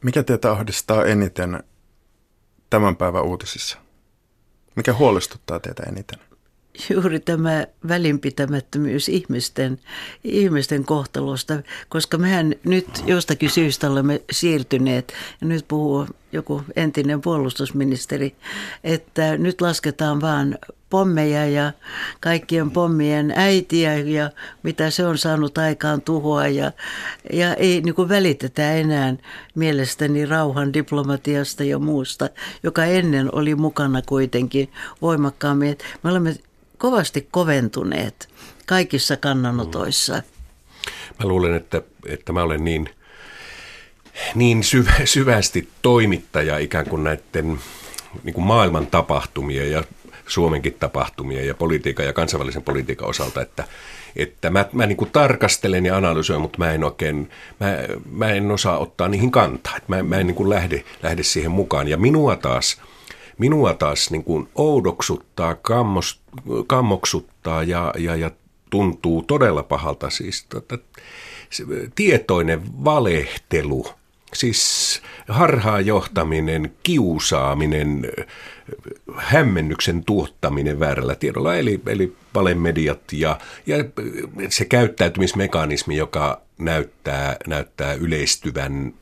[0.02, 1.62] Mikä teitä ahdistaa eniten
[2.70, 3.78] tämän päivän uutisissa?
[4.76, 6.18] Mikä huolestuttaa teitä eniten?
[6.90, 9.78] Juuri tämä välinpitämättömyys ihmisten,
[10.24, 18.34] ihmisten kohtalosta, koska mehän nyt jostakin syystä olemme siirtyneet, ja nyt puhuu joku entinen puolustusministeri,
[18.84, 20.58] että nyt lasketaan vaan
[20.90, 21.72] pommeja ja
[22.20, 24.30] kaikkien pommien äitiä ja
[24.62, 26.72] mitä se on saanut aikaan tuhoa ja,
[27.32, 29.16] ja ei niin kuin välitetä enää
[29.54, 32.28] mielestäni rauhan diplomatiasta ja muusta,
[32.62, 34.70] joka ennen oli mukana kuitenkin
[35.02, 35.78] voimakkaammin.
[36.02, 36.34] Me olemme
[36.84, 38.28] kovasti koventuneet
[38.66, 40.22] kaikissa kannanotoissa.
[41.18, 42.90] Mä luulen, että, että mä olen niin,
[44.34, 47.58] niin syvä, syvästi toimittaja ikään kuin näiden
[48.24, 49.84] niin kuin maailman tapahtumia ja
[50.26, 53.64] Suomenkin tapahtumia ja politiikan ja kansainvälisen politiikan osalta, että,
[54.16, 57.66] että mä, mä niin kuin tarkastelen ja analysoin, mutta mä en oikein, mä,
[58.10, 59.76] mä en osaa ottaa niihin kantaa.
[59.88, 61.88] Mä, mä en niin kuin lähde, lähde siihen mukaan.
[61.88, 62.76] Ja minua taas–
[63.38, 66.20] minua taas niin kuin oudoksuttaa, kammos,
[66.66, 68.30] kammoksuttaa ja, ja, ja
[68.70, 70.10] tuntuu todella pahalta.
[70.10, 70.78] Siis tota,
[71.94, 73.86] tietoinen valehtelu
[74.34, 78.12] Siis harhaanjohtaminen, kiusaaminen,
[79.16, 83.76] hämmennyksen tuottaminen väärällä tiedolla, eli, eli valemediat ja, ja
[84.48, 88.94] se käyttäytymismekanismi, joka näyttää, näyttää yleistyvän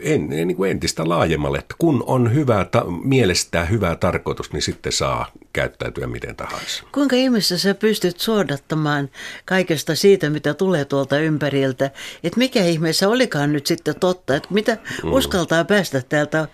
[0.00, 4.92] en, niin kuin entistä laajemmalle, että kun on hyvä, ta, mielestä hyvä tarkoitus, niin sitten
[4.92, 6.84] saa käyttäytyä miten tahansa.
[6.92, 9.10] Kuinka ihmeessä sä pystyt suodattamaan
[9.44, 11.90] kaikesta siitä, mitä tulee tuolta ympäriltä,
[12.24, 15.12] että mikä ihmeessä olikaan nyt sitten totta, että mitä mm.
[15.12, 16.48] uskaltaa päästä, täältä,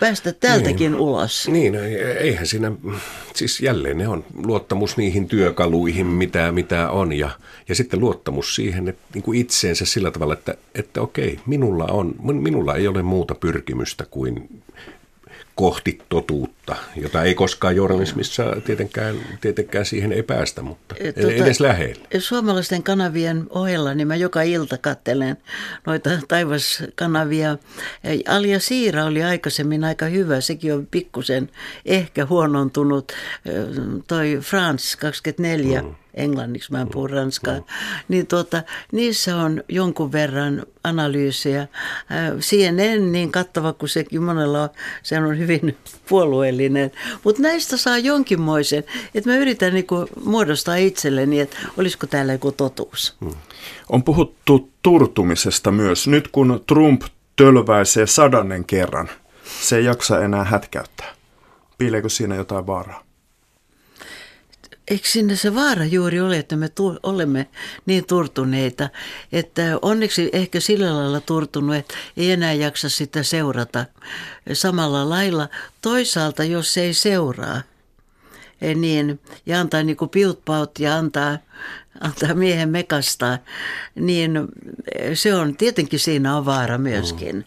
[0.00, 1.00] päästä täältäkin niin.
[1.00, 1.48] ulos?
[1.48, 1.74] Niin,
[2.20, 2.72] eihän siinä,
[3.34, 7.30] siis jälleen ne on luottamus niihin työkaluihin, mitä, mitä on ja,
[7.68, 12.14] ja sitten luottamus siihen että, niin kuin itseensä sillä tavalla, että, että okei, minulla, on,
[12.42, 14.62] minulla ei ole muuta pyrkimystä kuin
[15.58, 22.04] kohti totuutta, jota ei koskaan journalismissa tietenkään, tietenkään siihen ei päästä, mutta tuota, edes lähellä.
[22.18, 25.36] Suomalaisten kanavien ohella, niin mä joka ilta kattelen
[25.86, 27.58] noita taivaskanavia.
[28.28, 31.50] Alja Siira oli aikaisemmin aika hyvä, sekin on pikkusen
[31.86, 33.12] ehkä huonontunut.
[34.08, 35.82] Toi France 24.
[35.82, 37.64] Mm englanniksi, mä en puhu ranskaa, mm.
[38.08, 41.60] niin tuota, niissä on jonkun verran analyysiä.
[41.60, 41.68] Äh,
[42.40, 44.68] CNN, niin kattava kuin sekin monella on,
[45.02, 45.76] se on hyvin
[46.08, 46.90] puolueellinen,
[47.24, 53.16] mutta näistä saa jonkinmoisen, että mä yritän niinku muodostaa itselleni, että olisiko täällä joku totuus.
[53.20, 53.30] Mm.
[53.88, 56.08] On puhuttu turtumisesta myös.
[56.08, 57.02] Nyt kun Trump
[57.36, 59.08] tölväisee sadannen kerran,
[59.60, 61.14] se ei jaksa enää hätkäyttää.
[61.78, 63.07] Piileekö siinä jotain vaaraa?
[64.90, 67.46] Eikö sinne se vaara juuri ole, että me tu- olemme
[67.86, 68.88] niin turtuneita,
[69.32, 73.84] että onneksi ehkä sillä lailla turtunut, että ei enää jaksa sitä seurata
[74.52, 75.48] samalla lailla.
[75.82, 77.62] Toisaalta, jos ei seuraa,
[78.62, 81.38] eh, niin, ja antaa niin kuin piutpaut ja antaa,
[82.00, 83.38] antaa miehen mekastaa,
[83.94, 87.36] niin eh, se on tietenkin siinä on vaara myöskin.
[87.36, 87.44] Mm.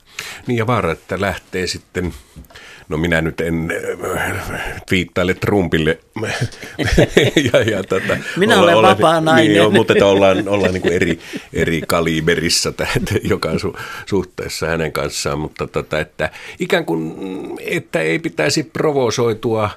[0.48, 2.14] Niin ja vaara, että lähtee sitten
[2.92, 3.70] No minä nyt en
[4.18, 6.00] äh, viittaile Trumpille.
[7.54, 9.58] ja, ja, tota, minä olla, olen vapaa nainen.
[9.58, 11.20] Niin, mutta että ollaan, ollaan niin kuin eri,
[11.54, 12.74] eri kaliberissa
[13.24, 13.76] joka su,
[14.06, 15.40] suhteessa hänen kanssaan.
[15.40, 17.16] Mutta tota, että ikään kuin,
[17.66, 19.70] että ei pitäisi provosoitua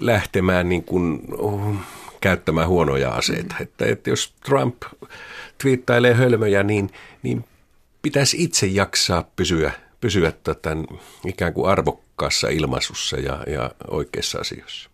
[0.00, 1.74] lähtemään niin kuin, oh,
[2.20, 3.54] käyttämään huonoja aseita.
[3.58, 3.62] Mm.
[3.62, 4.82] Että, että jos Trump
[5.62, 6.90] twiittailee hölmöjä, niin,
[7.22, 7.44] niin
[8.02, 10.86] pitäisi itse jaksaa pysyä, pysyä tämän
[11.26, 14.90] ikään kuin arvokkaan arvokkaassa ilmaisussa ja, ja oikeissa asioissa.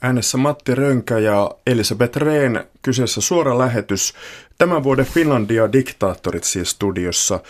[0.00, 4.14] Äänessä Matti Rönkä ja Elisabeth Rehn kyseessä suora lähetys.
[4.58, 7.40] Tämän vuoden Finlandia diktaattorit siis studiossa.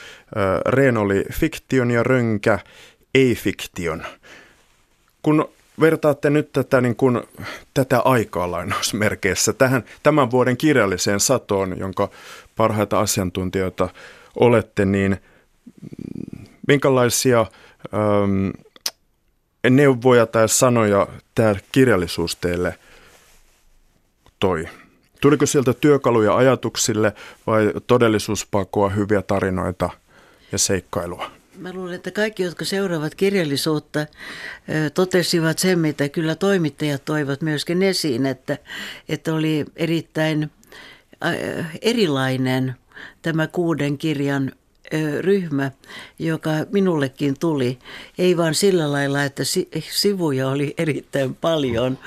[0.67, 2.59] Rehn oli fiktion ja Rönkä
[3.15, 4.03] ei-fiktion.
[5.23, 5.49] Kun
[5.81, 7.21] vertaatte nyt tätä, niin kuin,
[7.75, 12.11] tätä aikaa lainausmerkeissä tähän tämän vuoden kirjalliseen satoon, jonka
[12.57, 13.89] parhaita asiantuntijoita
[14.35, 15.17] olette, niin
[16.69, 17.47] minkälaisia
[17.95, 18.51] ähm,
[19.71, 22.79] neuvoja tai sanoja tämä kirjallisuus teille
[24.39, 24.69] toi?
[25.21, 27.13] Tuliko sieltä työkaluja ajatuksille
[27.47, 29.91] vai todellisuuspakoa, hyviä tarinoita
[30.53, 31.31] ja seikkailua?
[31.57, 34.07] Mä luulen, että kaikki, jotka seuraavat kirjallisuutta,
[34.95, 38.59] totesivat sen, mitä kyllä toimittajat toivat myöskin esiin, että,
[39.09, 40.51] että oli erittäin
[41.83, 42.75] erilainen
[43.23, 44.53] tämä kuuden kirjan
[45.21, 45.71] ryhmä,
[46.19, 47.79] joka minullekin tuli.
[48.19, 49.43] Ei vaan sillä lailla, että
[49.91, 51.99] sivuja oli erittäin paljon,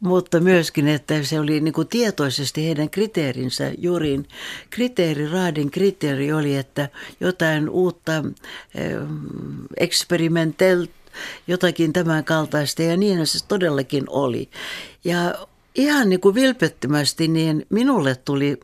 [0.00, 3.72] mutta myöskin, että se oli niin kuin tietoisesti heidän kriteerinsä.
[3.78, 4.28] Jurin
[4.70, 6.88] kriteeri, Raadin kriteeri oli, että
[7.20, 8.24] jotain uutta
[9.76, 10.86] eksperimentel
[11.46, 14.50] jotakin tämän kaltaista ja niin se todellakin oli.
[15.04, 15.47] Ja
[15.78, 18.60] ihan niin kuin vilpettömästi, niin minulle tuli,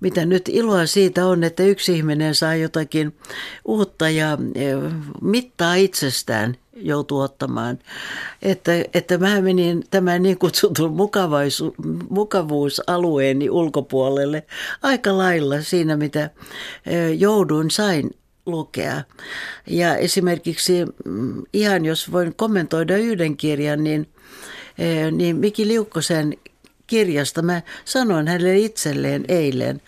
[0.00, 3.16] mitä nyt iloa siitä on, että yksi ihminen saa jotakin
[3.64, 4.64] uutta ja e,
[5.20, 7.78] mittaa itsestään joutuu ottamaan.
[8.42, 10.96] Että, että mä menin tämän niin kutsutun
[12.10, 14.46] mukavuusalueeni ulkopuolelle
[14.82, 16.30] aika lailla siinä, mitä
[16.86, 18.10] e, jouduin sain
[18.46, 19.02] lukea.
[19.66, 24.08] Ja esimerkiksi mm, ihan jos voin kommentoida yhden kirjan, niin
[24.78, 26.34] e, niin Miki Liukkosen
[26.92, 27.42] kirjasta.
[27.42, 29.80] Mä sanoin hänelle itselleen eilen,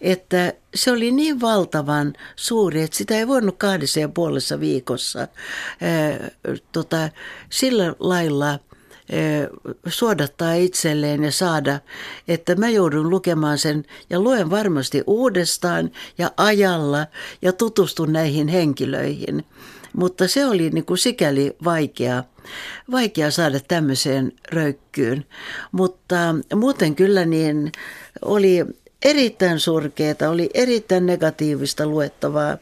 [0.00, 5.28] että se oli niin valtavan suuri, että sitä ei voinut kahdessa ja puolessa viikossa ää,
[6.72, 7.08] tota,
[7.50, 8.58] sillä lailla ää,
[9.88, 11.80] suodattaa itselleen ja saada,
[12.28, 17.06] että mä joudun lukemaan sen ja luen varmasti uudestaan ja ajalla
[17.42, 19.44] ja tutustun näihin henkilöihin.
[19.92, 22.24] Mutta se oli niin kuin sikäli vaikea,
[22.90, 25.26] vaikea saada tämmöiseen röykkyyn.
[25.72, 26.16] Mutta
[26.54, 27.72] muuten kyllä niin
[28.24, 28.64] oli
[29.04, 32.58] erittäin surkeata, oli erittäin negatiivista luettavaa.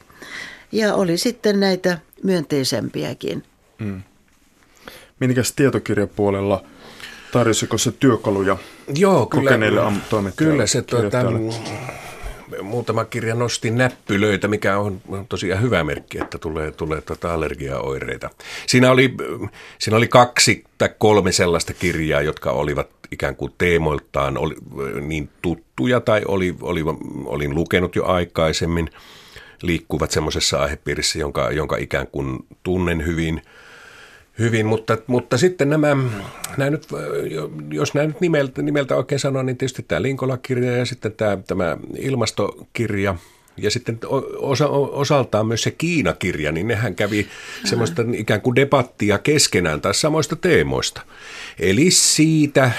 [0.72, 3.42] Ja oli sitten näitä myönteisempiäkin.
[3.78, 4.02] Mm.
[5.20, 6.64] Minkäs tietokirjapuolella
[7.32, 8.56] tarjosiko se työkaluja
[8.94, 9.80] Joo, kyllä, kokeneille
[10.36, 11.18] Kyllä se tuota,
[12.62, 18.30] muutama kirja nosti näppylöitä, mikä on tosiaan hyvä merkki, että tulee, tulee tuota allergiaoireita.
[18.66, 19.14] Siinä oli,
[19.78, 24.54] siinä oli kaksi tai kolme sellaista kirjaa, jotka olivat ikään kuin teemoiltaan oli,
[25.00, 26.80] niin tuttuja tai oli, oli,
[27.24, 28.90] olin lukenut jo aikaisemmin,
[29.62, 33.42] liikkuvat semmoisessa aihepiirissä, jonka, jonka ikään kuin tunnen hyvin–
[34.38, 35.96] hyvin, mutta, mutta sitten nämä,
[36.56, 36.86] nämä nyt,
[37.70, 41.76] jos nämä nyt nimeltä, nimeltä oikein sanoo, niin tietysti tämä Linkola-kirja ja sitten tämä, tämä
[41.98, 43.14] ilmastokirja
[43.56, 43.98] ja sitten
[44.38, 47.26] osa, osaltaan myös se Kiina-kirja, niin nehän kävi
[47.64, 51.00] semmoista ikään kuin debattia keskenään taas samoista teemoista.
[51.58, 52.70] Eli siitä,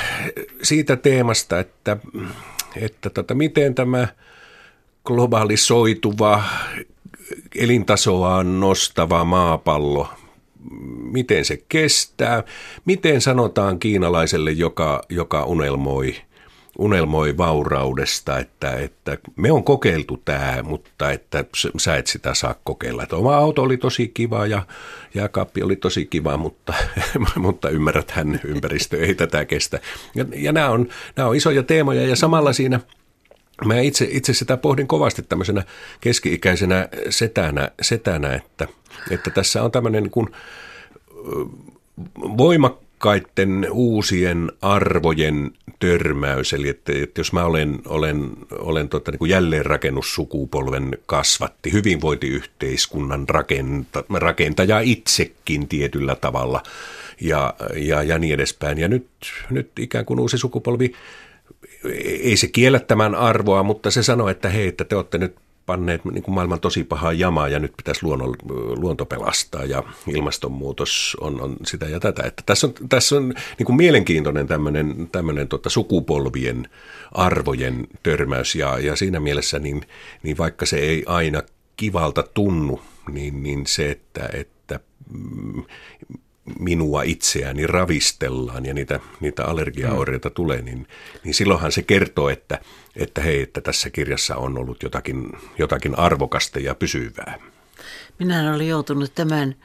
[0.62, 1.98] siitä teemasta, että,
[2.76, 4.08] että tota, miten tämä
[5.06, 6.44] globalisoituva
[7.56, 10.10] elintasoaan nostava maapallo–
[11.12, 12.44] miten se kestää,
[12.86, 16.16] miten sanotaan kiinalaiselle, joka, joka unelmoi,
[16.78, 21.46] unelmoi vauraudesta, että, että me on kokeiltu tämä, mutta että
[21.78, 23.04] sä et sitä saa kokeilla.
[23.04, 24.66] Että oma auto oli tosi kiva ja
[25.14, 26.74] jääkaappi oli tosi kiva, mutta,
[27.36, 29.80] mutta ymmärrät hän ympäristö ei tätä kestä.
[30.16, 32.80] Ja, ja nämä, on, nämä on isoja teemoja ja samalla siinä
[33.66, 35.64] Mä itse, itse sitä pohdin kovasti tämmöisenä
[36.02, 38.68] keski-ikäisenä setänä, setänä että,
[39.12, 40.28] että tässä on tämmöinen niin kuin
[42.38, 46.54] voimakkaiden uusien arvojen törmäys.
[46.54, 54.04] Eli että, että jos mä olen, olen, olen tota, niin kuin jälleenrakennussukupolven kasvatti, hyvinvointiyhteiskunnan rakenta,
[54.14, 56.64] rakentaja itsekin tietyllä tavalla
[57.22, 58.78] ja, ja, ja niin edespäin.
[58.78, 59.08] Ja nyt,
[59.50, 60.94] nyt ikään kuin uusi sukupolvi
[62.24, 66.06] ei se kiellä tämän arvoa, mutta se sanoo, että hei, että te olette nyt panneet
[66.06, 68.34] niin kuin maailman tosi pahaa jamaa ja nyt pitäisi luonno,
[68.78, 72.24] luonto pelastaa ja ilmastonmuutos on, on sitä ja tätä.
[72.24, 76.70] Että tässä on, tässä on niin kuin mielenkiintoinen tämmöinen, tämmöinen tota sukupolvien
[77.12, 79.82] arvojen törmäys ja, ja siinä mielessä niin,
[80.24, 81.42] niin vaikka se ei aina
[81.78, 84.80] kivalta tunnu, niin, niin se, että, että
[85.14, 85.64] mm,
[86.60, 90.34] minua itseäni ravistellaan ja niitä, niitä allergiaoireita mm.
[90.34, 90.88] tulee, niin,
[91.24, 92.60] niin silloinhan se kertoo, että,
[92.96, 97.40] että hei, että tässä kirjassa on ollut jotakin, jotakin arvokasta ja pysyvää.
[98.20, 99.56] Minä olen joutunut tämän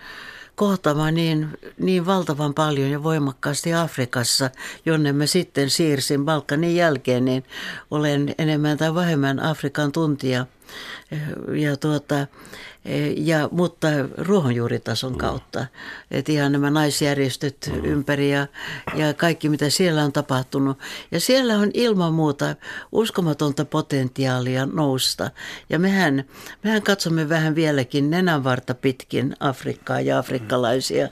[0.55, 4.51] kohtaamaan niin, niin valtavan paljon ja voimakkaasti Afrikassa,
[4.87, 7.45] jonne mä sitten siirsin Balkanin jälkeen, niin
[7.91, 10.47] olen enemmän tai vähemmän Afrikan tuntija.
[11.53, 12.27] Ja tuota,
[13.17, 15.19] ja, mutta ruohonjuuritason mm.
[15.19, 15.67] kautta.
[16.11, 17.85] Että ihan nämä naisjärjestöt mm.
[17.85, 18.47] ympäri ja,
[18.95, 20.79] ja kaikki mitä siellä on tapahtunut.
[21.11, 22.57] Ja siellä on ilman muuta
[22.93, 25.31] uskomatonta potentiaalia nousta.
[25.71, 26.25] Ja mehän,
[26.63, 31.09] mehän katsomme vähän vieläkin nenänvarta pitkin Afrikkaa ja afrikkalaisia.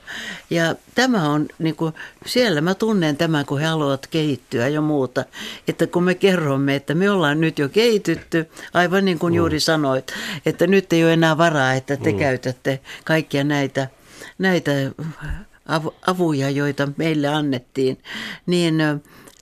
[0.51, 1.95] Ja tämä on, niin kuin,
[2.27, 5.25] siellä mä tunnen tämän, kun he haluavat kehittyä ja muuta.
[5.69, 9.37] Että kun me kerromme, että me ollaan nyt jo kehitytty, aivan niin kuin mm.
[9.49, 10.13] Juuri sanoit,
[10.47, 12.19] että nyt ei ole enää varaa varaa, että te mm.
[12.19, 13.89] käytätte kaikkia näitä,
[14.39, 14.71] näitä
[16.07, 17.99] avuja, joita meille annettiin,
[18.47, 18.79] niin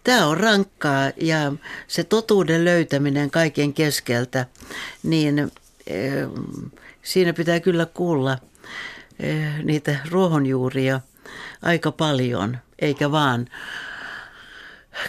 [0.04, 1.52] tämä on rankkaa ja
[1.86, 4.46] se totuuden löytäminen kaiken keskeltä,
[5.02, 5.52] niin
[7.02, 8.38] siinä pitää kyllä kuulla
[9.62, 11.00] niitä ruohonjuuria
[11.62, 13.46] aika paljon, eikä vaan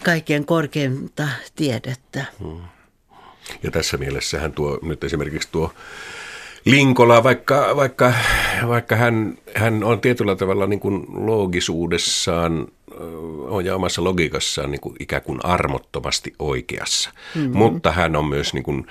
[0.04, 2.26] kaikkien korkeinta tiedettä.
[2.40, 2.77] Hmm.
[3.64, 5.74] Ja tässä mielessähän tuo nyt esimerkiksi tuo
[6.66, 8.14] Linkola, vaikka, vaikka,
[8.68, 12.68] vaikka hän, hän on tietyllä tavalla niin kuin loogisuudessaan
[13.48, 17.12] on ja omassa logiikassaan niin kuin ikään kuin armottomasti oikeassa.
[17.36, 17.58] Mm-hmm.
[17.58, 18.88] Mutta hän on myös niin kuin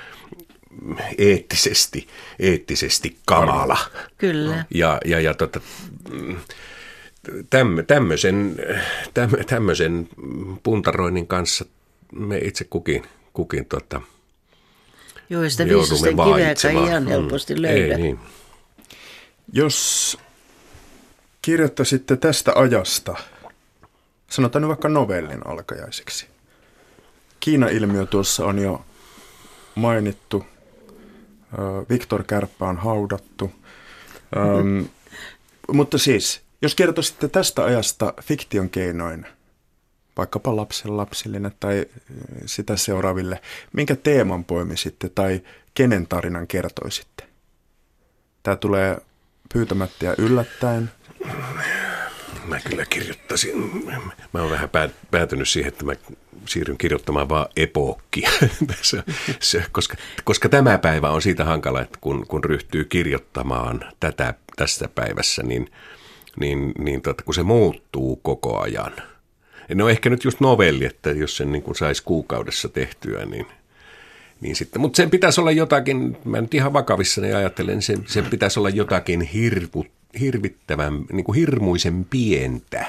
[1.19, 2.07] eettisesti,
[2.39, 3.79] eettisesti kamala.
[4.19, 4.65] Kyllä.
[4.75, 5.61] Ja, ja, ja tota,
[7.87, 8.57] tämmöisen,
[9.47, 10.09] tämmöisen
[10.63, 11.65] puntaroinnin kanssa
[12.13, 14.01] me itse kukin, kukin tota,
[15.31, 17.09] Joo, sitä viisasta kiveäkään ihan mm.
[17.09, 17.95] helposti löydä.
[17.95, 18.19] Ei, niin.
[19.53, 20.19] Jos
[21.43, 23.15] kirjoittaisitte tästä ajasta,
[24.31, 26.27] sanotaan nyt vaikka novellin alkajaiseksi.
[27.41, 28.85] Kiina-ilmiö tuossa on jo
[29.75, 30.47] mainittu.
[31.91, 33.53] Viktor Kärppä on haudattu.
[34.37, 34.89] Mm-hmm.
[35.73, 39.27] mutta siis, jos kertoisitte tästä ajasta fiktion keinoin,
[40.17, 41.87] vaikkapa lapsen lapsillinen tai eh,
[42.47, 45.43] sitä seuraaville, minkä teeman poimisitte tai
[45.75, 47.25] kenen tarinan kertoisitte?
[48.43, 48.99] Tämä tulee
[49.53, 50.91] pyytämättä ja yllättäen.
[52.45, 53.85] mä kyllä kirjoittaisin.
[54.33, 54.71] Mä oon vähän
[55.11, 55.93] päätynyt siihen, että mä
[56.49, 58.31] siirryn kirjoittamaan vaan epookkia,
[59.73, 65.43] koska, koska tämä päivä on siitä hankala, että kun, kun ryhtyy kirjoittamaan tätä tässä päivässä,
[65.43, 65.71] niin,
[66.41, 68.93] niin, niin tota, kun se muuttuu koko ajan.
[69.75, 73.47] No ehkä nyt just novelli, että jos sen niin saisi kuukaudessa tehtyä, niin,
[74.41, 78.59] niin sitten, mutta sen pitäisi olla jotakin, mä nyt ihan vakavissani ajattelen, sen, sen pitäisi
[78.59, 79.87] olla jotakin hirvut,
[80.21, 82.87] hirvittävän, niin kuin hirmuisen pientä.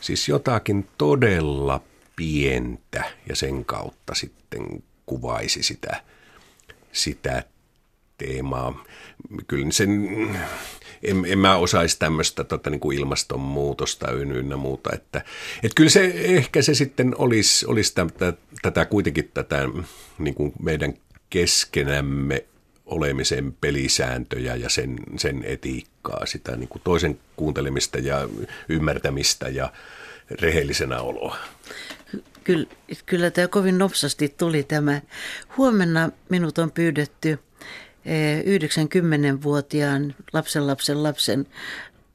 [0.00, 1.80] Siis jotakin todella
[2.16, 6.02] pientä ja sen kautta sitten kuvaisi sitä,
[6.92, 7.42] sitä
[8.18, 8.84] teemaa.
[9.46, 10.08] Kyllä sen,
[11.04, 14.90] en, en mä osaisi tämmöistä tota, niin kuin ilmastonmuutosta ynnä muuta.
[14.92, 15.18] Että,
[15.62, 19.68] että kyllä se ehkä se sitten olisi, olisi tätä, tätä kuitenkin tätä
[20.18, 20.94] niin kuin meidän
[21.30, 22.44] keskenämme
[22.86, 28.28] olemisen pelisääntöjä ja sen, sen etiikkaa, sitä niin kuin toisen kuuntelemista ja
[28.68, 29.72] ymmärtämistä ja
[30.30, 31.36] rehellisenä oloa.
[32.44, 32.66] Kyllä,
[33.06, 35.00] kyllä tämä kovin nopsasti tuli tämä.
[35.56, 37.38] Huomenna minut on pyydetty
[38.44, 41.46] 90-vuotiaan lapsen lapsen lapsen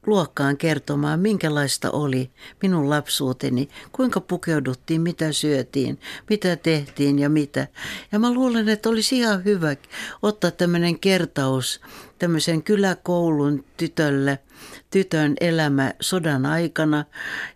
[0.06, 2.30] luokkaan kertomaan, minkälaista oli
[2.62, 6.00] minun lapsuuteni, kuinka pukeuduttiin, mitä syötiin,
[6.30, 7.66] mitä tehtiin ja mitä.
[8.12, 9.76] Ja mä luulen, että olisi ihan hyvä
[10.22, 11.80] ottaa tämmöinen kertaus
[12.18, 14.38] tämmöisen kyläkoulun tytölle,
[14.90, 17.04] tytön elämä sodan aikana,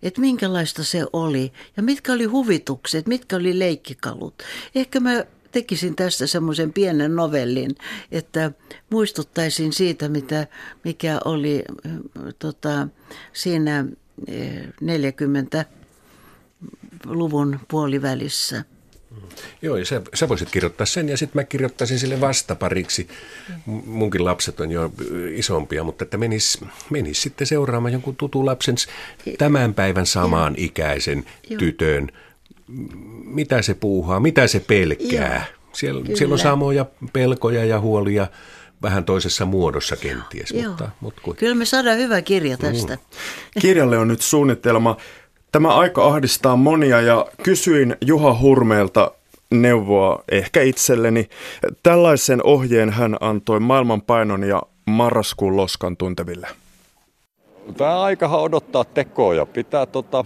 [0.03, 4.43] että minkälaista se oli ja mitkä oli huvitukset, mitkä oli leikkikalut.
[4.75, 7.71] Ehkä mä tekisin tästä semmoisen pienen novellin,
[8.13, 8.51] että
[8.91, 10.47] muistuttaisin siitä, mitä,
[10.85, 11.65] mikä oli
[12.39, 12.89] tota,
[13.33, 13.85] siinä
[14.81, 18.65] 40-luvun puolivälissä.
[19.63, 23.09] Joo, ja sä, sä voisit kirjoittaa sen ja sitten mä kirjoittaisin sille vastapariksi.
[23.87, 24.93] Munkin lapset on jo
[25.35, 28.77] isompia, mutta että menis, menis sitten seuraamaan jonkun tutun lapsen
[29.39, 31.25] tämän päivän samaan ikäisen
[31.59, 32.11] tytön
[33.25, 35.47] mitä se puuhaa, mitä se pelkää.
[35.73, 38.27] Siellä, siellä on samoja pelkoja ja huolia
[38.83, 40.51] vähän toisessa muodossa kenties.
[40.51, 40.69] Joo.
[40.69, 41.37] Mutta, mutta kun...
[41.37, 42.95] Kyllä me saadaan hyvä kirja tästä.
[42.95, 43.01] Mm.
[43.63, 44.97] Kirjalle on nyt suunnitelma.
[45.53, 49.11] Tämä aika ahdistaa monia ja kysyin Juha Hurmeelta
[49.51, 51.29] neuvoa ehkä itselleni.
[51.83, 56.49] Tällaisen ohjeen hän antoi maailmanpainon ja marraskuun loskan tunteville.
[57.77, 59.47] Tämä aikahan odottaa tekoja.
[59.47, 60.25] Pitää tota,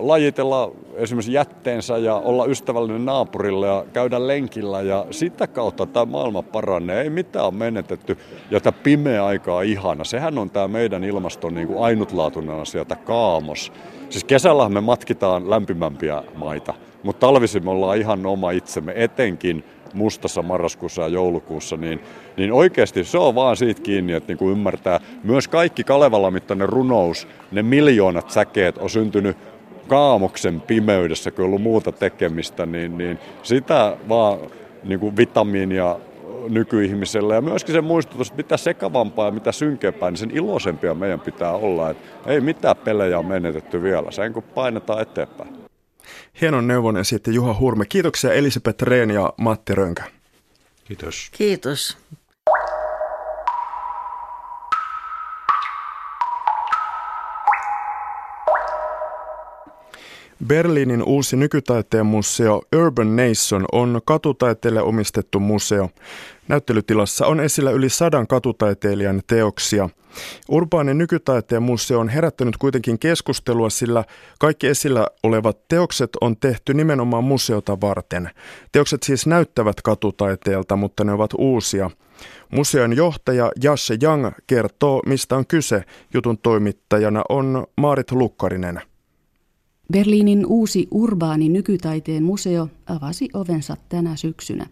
[0.00, 6.42] lajitella esimerkiksi jätteensä ja olla ystävällinen naapurille ja käydä lenkillä ja sitä kautta tämä maailma
[6.42, 7.02] paranee.
[7.02, 8.18] Ei mitään ole menetetty
[8.50, 10.04] ja tämä pimeä aika on ihana.
[10.04, 13.72] Sehän on tämä meidän ilmaston niin kuin ainutlaatuinen asia, tämä kaamos.
[14.10, 20.42] Siis kesällä me matkitaan lämpimämpiä maita, mutta talvisin me ollaan ihan oma itsemme, etenkin mustassa
[20.42, 22.00] marraskuussa ja joulukuussa, niin,
[22.36, 26.68] niin oikeasti se on vaan siitä kiinni, että niin kuin ymmärtää myös kaikki Kalevala mittainen
[26.68, 29.36] runous, ne miljoonat säkeet on syntynyt
[29.86, 34.38] kaamoksen pimeydessä, kun on ollut muuta tekemistä, niin, niin sitä vaan
[34.84, 35.96] niin kuin vitamiinia
[36.48, 41.20] nykyihmiselle ja myöskin se muistutus, että mitä sekavampaa ja mitä synkeämpää, niin sen iloisempia meidän
[41.20, 41.90] pitää olla.
[41.90, 45.56] Että ei mitään pelejä on menetetty vielä, sen kun painetaan eteenpäin.
[46.40, 47.86] Hienon neuvon esitti Juha Hurme.
[47.86, 50.04] Kiitoksia Elisabeth Rehn ja Matti Rönkä.
[50.84, 51.30] Kiitos.
[51.32, 51.98] Kiitos.
[60.44, 65.90] Berliinin uusi nykytaiteen museo Urban Nation on katutaiteelle omistettu museo.
[66.48, 69.88] Näyttelytilassa on esillä yli sadan katutaiteilijan teoksia.
[70.48, 74.04] Urbaanin nykytaiteen museo on herättänyt kuitenkin keskustelua, sillä
[74.38, 78.30] kaikki esillä olevat teokset on tehty nimenomaan museota varten.
[78.72, 81.90] Teokset siis näyttävät katutaiteelta, mutta ne ovat uusia.
[82.52, 85.84] Museon johtaja Jasse Young kertoo, mistä on kyse.
[86.14, 88.82] Jutun toimittajana on Maarit Lukkarinen.
[89.92, 94.66] Berliinin uusi urbaani nykytaiteen museo avasi ovensa tänä syksynä.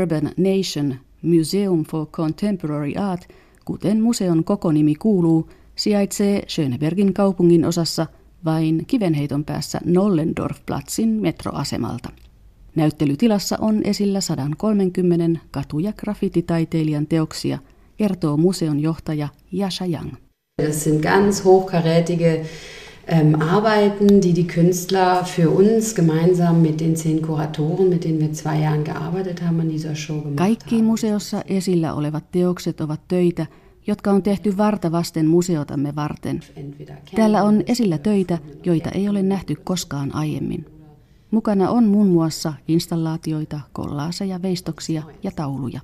[0.00, 3.28] Urban Nation Museum for Contemporary Art,
[3.64, 8.06] kuten museon koko nimi kuuluu, sijaitsee Schönebergin kaupungin osassa
[8.44, 12.08] vain kivenheiton päässä Nollendorfplatzin metroasemalta.
[12.74, 17.58] Näyttelytilassa on esillä 130 katu- ja graffititaiteilijan teoksia,
[17.96, 20.14] kertoo museon johtaja Jasha Yang.
[20.62, 22.46] Das sind ganz hochkarätige
[23.12, 28.32] ähm, Arbeiten, die die Künstler für uns gemeinsam mit den zehn Kuratoren, mit denen wir
[28.32, 33.46] zwei Jahren gearbeitet haben, an dieser Show gemacht Kaikki museossa esillä olevat teokset ovat töitä,
[33.86, 36.40] jotka on tehty varta vasten museotamme varten.
[37.14, 40.64] Täällä on esillä töitä, joita ei ole nähty koskaan aiemmin.
[41.30, 45.80] Mukana on muun muassa installaatioita, kollaaseja, veistoksia ja tauluja.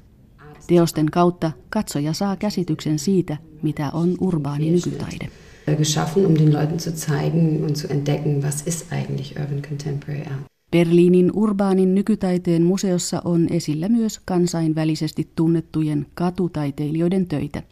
[0.66, 5.28] Teosten kautta katsoja saa käsityksen siitä, mitä on urbaani nykytaide.
[5.68, 10.22] Äh, geschaffen, um den Leuten zu zeigen und zu entdecken, was ist eigentlich Urban Contemporary
[10.22, 10.44] Art.
[10.70, 17.62] Berliinin urbaanin nykytaiteen museossa on esillä myös kansainvälisesti tunnettujen katutaiteilijoiden töitä.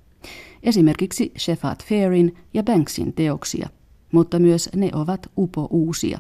[0.63, 3.69] Esimerkiksi Shepard Fairin ja Banksin teoksia,
[4.13, 6.19] mutta myös ne ovat upo uusia.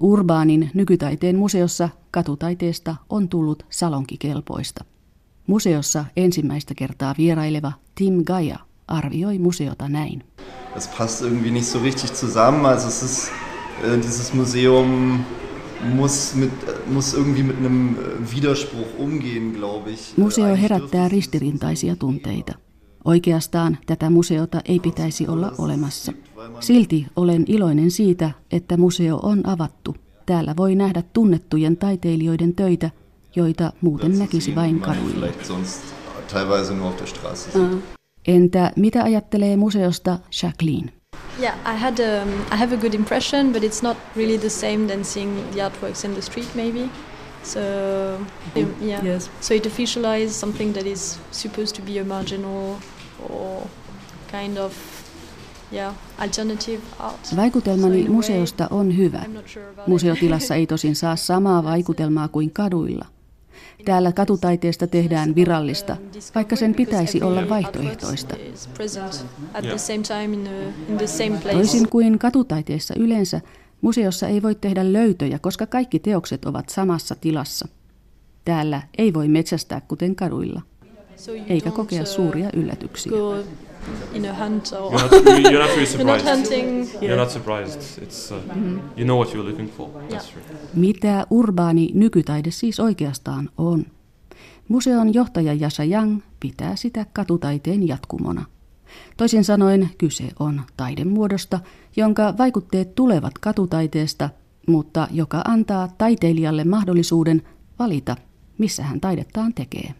[0.00, 4.84] Urbaanin nykytaiteen museossa katutaiteesta on tullut salonkikelpoista.
[5.46, 8.58] Museossa ensimmäistä kertaa vieraileva Tim Gaia
[8.88, 10.24] arvioi museota näin.
[10.74, 12.66] Das passt irgendwie nicht so richtig zusammen.
[12.66, 13.30] Also es ist
[13.84, 15.24] äh, dieses Museum
[15.82, 16.50] muss, mit,
[16.90, 17.96] muss irgendwie mit einem
[18.34, 20.16] Widerspruch umgehen, glaube ich.
[20.16, 22.54] Museo herättää ristirintaisia tunteita.
[23.04, 26.12] Oikeastaan tätä museota ei pitäisi olla olemassa.
[26.60, 29.96] Silti olen iloinen siitä, että museo on avattu.
[30.26, 32.90] Täällä voi nähdä tunnettujen taiteilijoiden töitä,
[33.36, 35.26] joita muuten näkisi vain kaduilla.
[38.26, 40.92] Entä mitä ajattelee museosta Jacqueline?
[41.40, 44.86] Yeah, I had um, I have a good impression, but it's not really the same
[44.86, 46.88] than seeing the artworks in the street, maybe.
[47.42, 47.60] So
[48.80, 49.30] yeah, yes.
[49.40, 52.76] so it officializes something that is supposed to be a marginal
[53.28, 53.66] or
[54.30, 54.74] kind of
[55.72, 57.36] yeah, alternative art.
[57.36, 59.24] Vaikutelmani museosta on hyvä.
[59.86, 63.06] Museotilassa ei tosin saa samaa vaikutelmaa kuin kaduilla–
[63.84, 65.96] Täällä katutaiteesta tehdään virallista,
[66.34, 68.36] vaikka sen pitäisi olla vaihtoehtoista.
[71.52, 73.40] Toisin kuin katutaiteessa yleensä,
[73.80, 77.68] museossa ei voi tehdä löytöjä, koska kaikki teokset ovat samassa tilassa.
[78.44, 80.62] Täällä ei voi metsästää kuten kaduilla,
[81.48, 83.12] eikä kokea suuria yllätyksiä
[84.14, 86.26] in a hunt or you're not, you're not really surprised.
[86.26, 86.88] you're not hunting.
[87.02, 88.02] You're not surprised.
[88.02, 88.80] It's uh, mm-hmm.
[88.96, 89.88] you know what you're looking for.
[90.10, 90.22] Yeah.
[90.74, 93.84] Mitä urbaani nykytaide siis oikeastaan on?
[94.68, 98.44] Museon johtaja Jasa Yang pitää sitä katutaiteen jatkumona.
[99.16, 101.60] Toisin sanoen kyse on taidemuodosta,
[101.96, 104.30] jonka vaikutteet tulevat katutaiteesta,
[104.66, 107.42] mutta joka antaa taiteilijalle mahdollisuuden
[107.78, 108.16] valita,
[108.58, 109.94] missä hän taidettaan tekee.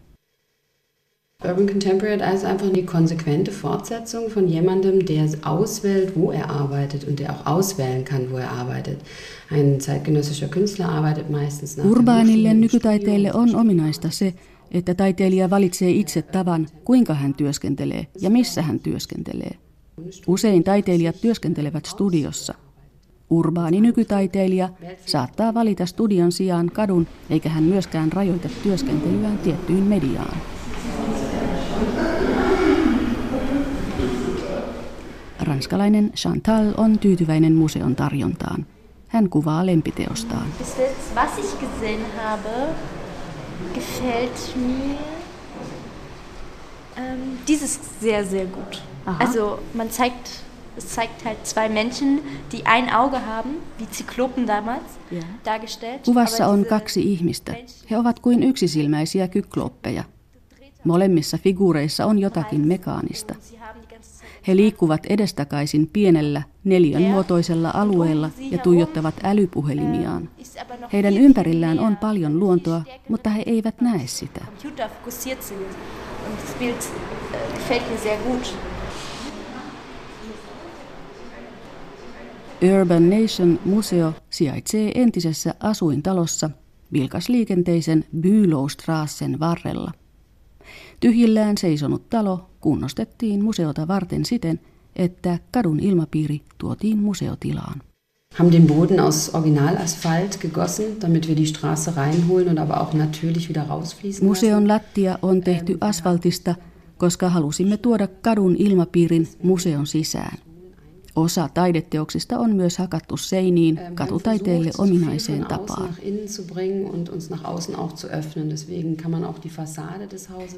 [1.43, 7.19] Urban Contemporary ist einfach die konsequente Fortsetzung von jemandem, der auswählt, wo er arbeitet und
[7.19, 8.99] der auch auswählen kann, wo er arbeitet.
[9.49, 14.33] Ein zeitgenössischer Künstler arbeitet meistens nach Urbaanille nykytaiteelle on ominaista se,
[14.71, 19.51] että taiteilija valitsee itse tavan, kuinka hän työskentelee ja missä hän työskentelee.
[20.27, 22.53] Usein taiteilijat työskentelevät studiossa.
[23.29, 24.69] Urbaani nykytaiteilija
[25.05, 30.37] saattaa valita studion sijaan kadun, eikä hän myöskään rajoita työskentelyään tiettyyn mediaan.
[35.51, 38.65] Ranskalainen Chantal on tyytyväinen museon tarjontaan.
[39.07, 40.47] Hän kuvaa lempiteostaan.
[41.15, 42.49] Was ich gesehen habe,
[43.73, 44.97] gefällt mir
[46.97, 48.81] ähm, dieses sehr, sehr gut.
[49.05, 49.25] Aha.
[49.25, 50.43] Also man zeigt,
[50.77, 52.21] es zeigt halt zwei Menschen,
[52.51, 55.21] die ein Auge haben, wie Zyklopen damals ja.
[55.45, 56.01] dargestellt.
[56.05, 57.55] Kuvassa on kaksi ihmistä.
[57.89, 60.03] He ovat kuin yksisilmäisiä kykloppeja.
[60.83, 63.35] Molemmissa figuureissa on jotakin mekaanista.
[64.47, 70.29] He liikkuvat edestakaisin pienellä neljän muotoisella alueella ja tuijottavat älypuhelimiaan.
[70.93, 74.45] Heidän ympärillään on paljon luontoa, mutta he eivät näe sitä.
[82.79, 86.49] Urban Nation Museo sijaitsee entisessä asuintalossa
[86.93, 89.91] vilkasliikenteisen Bülowstrassen varrella.
[91.01, 94.59] Tyhjillään seisonut talo kunnostettiin museota varten siten,
[94.95, 97.81] että kadun ilmapiiri tuotiin museotilaan.
[98.39, 103.49] Haben den Boden aus Originalasphalt gegossen, damit wir die Straße reinholen und aber auch natürlich
[103.49, 106.55] wieder rausfließen Museon lattia on tehty asfaltista,
[106.97, 110.37] koska halusimme tuoda kadun ilmapiirin museon sisään.
[111.15, 115.89] Osa taideteoksista on myös hakattu seiniin ähm, katutaiteelle ominaiseen tapaan.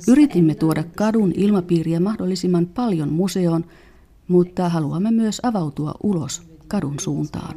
[0.08, 3.66] Yritimme tuoda kadun ilmapiiriä mahdollisimman paljon museoon,
[4.28, 7.56] mutta haluamme myös avautua ulos kadun suuntaan.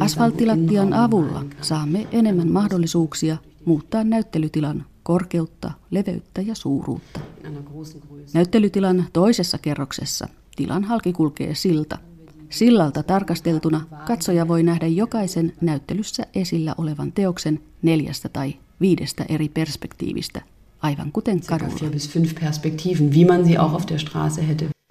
[0.00, 7.20] Asfalttilattian avulla saamme enemmän mahdollisuuksia muuttaa näyttelytilan korkeutta, leveyttä ja suuruutta.
[8.34, 11.98] Näyttelytilan toisessa kerroksessa tilan halki kulkee silta.
[12.50, 20.42] Sillalta tarkasteltuna katsoja voi nähdä jokaisen näyttelyssä esillä olevan teoksen neljästä tai viidestä eri perspektiivistä,
[20.82, 21.90] aivan kuten kadulla.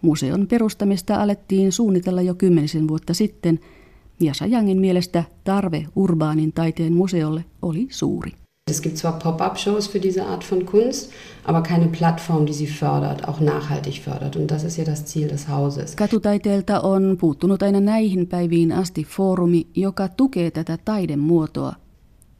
[0.01, 3.59] Museon perustamista alettiin suunnitella jo kymmenisen vuotta sitten,
[4.19, 8.31] ja Sajangin mielestä tarve urbaanin taiteen museolle oli suuri.
[8.69, 11.11] Es gibt zwar Pop-up-Shows für diese Art von Kunst,
[11.43, 14.35] aber keine Plattform, die sie fördert, auch nachhaltig fördert.
[14.35, 15.95] Und das ist ja das Ziel des Hauses.
[15.95, 21.75] Katutaiteelta on puuttunut aina näihin päiviin asti foorumi, joka tukee tätä taidemuotoa.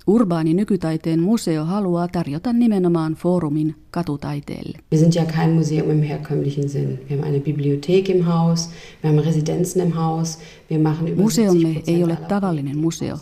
[0.08, 4.78] Urbaani nykytaiteen museo haluaa tarjota nimenomaan foorumin katutaiteelle.
[4.92, 7.00] Wir sind ja kein Museum im herkömmlichen Sinn.
[7.10, 8.70] Wir haben eine Bibliothek im Haus,
[9.04, 13.18] wir haben Residenzen im Haus, wir machen über Museomme ei ole tavallinen museo.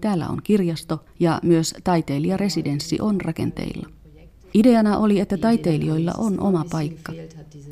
[0.00, 3.88] Täällä on kirjasto ja myös taiteilijaresidenssi on rakenteilla.
[4.54, 7.12] Ideana oli, että taiteilijoilla on oma paikka.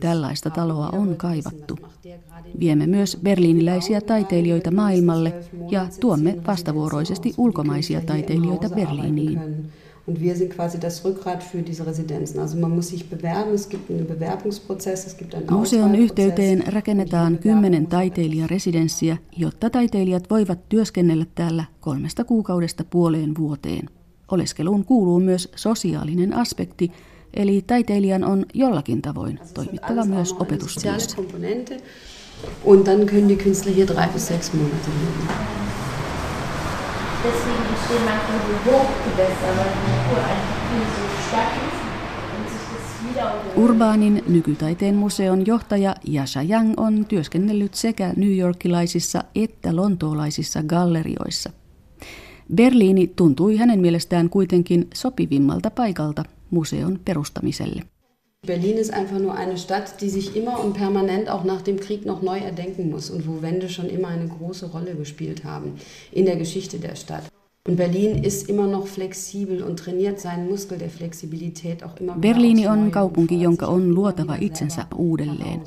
[0.00, 1.78] Tällaista taloa on kaivattu.
[2.60, 5.34] Viemme myös berliiniläisiä taiteilijoita maailmalle
[5.70, 9.38] ja tuomme vastavuoroisesti ulkomaisia taiteilijoita Berliiniin.
[10.08, 12.40] Und wir sind quasi das Rückgrat für diese Residenzen.
[12.40, 17.38] Also man muss sich bewerben, es gibt einen Bewerbungsprozess, es gibt einen Museon yhteyteen rakennetaan
[17.38, 23.88] kymmenen taiteilijaresidenssiä, jotta taiteilijat voivat työskennellä täällä kolmesta kuukaudesta puoleen vuoteen.
[24.30, 26.92] Oleskeluun kuuluu myös sosiaalinen aspekti,
[27.34, 31.16] eli taiteilijan on jollakin tavoin toimittava myös opetustyössä.
[32.64, 35.67] Und dann können die Künstler hier drei bis sechs Monate leben.
[37.24, 41.78] Deswegen entstehen manchmal so Hochgewässer, weil die Natur einfach viel so stark ist.
[43.56, 51.50] Urbaanin nykytaiteen museon johtaja Yasha Yang on työskennellyt sekä newyorkilaisissa että lontoolaisissa gallerioissa.
[52.54, 57.82] Berliini tuntui hänen mielestään kuitenkin sopivimmalta paikalta museon perustamiselle.
[58.46, 62.06] Berlin ist einfach nur eine Stadt, die sich immer und permanent auch nach dem Krieg
[62.06, 65.74] noch neu erdenken muss und wo Wände schon immer eine große Rolle gespielt haben
[66.12, 67.24] in der Geschichte der Stadt.
[67.68, 72.68] Und Berlin ist immer noch flexibel und trainiert seinen Muskel der Flexibilität auch immer Berliini
[72.68, 75.60] on kaupunki, jonka on luotava itsensä uudelleen.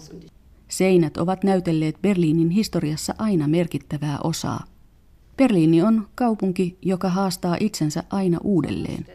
[0.68, 4.66] Seinät ovat näytelleet Berliinin historiassa aina merkittävää osaa.
[5.38, 9.06] Berliini on kaupunki, joka haastaa itsensä aina uudelleen.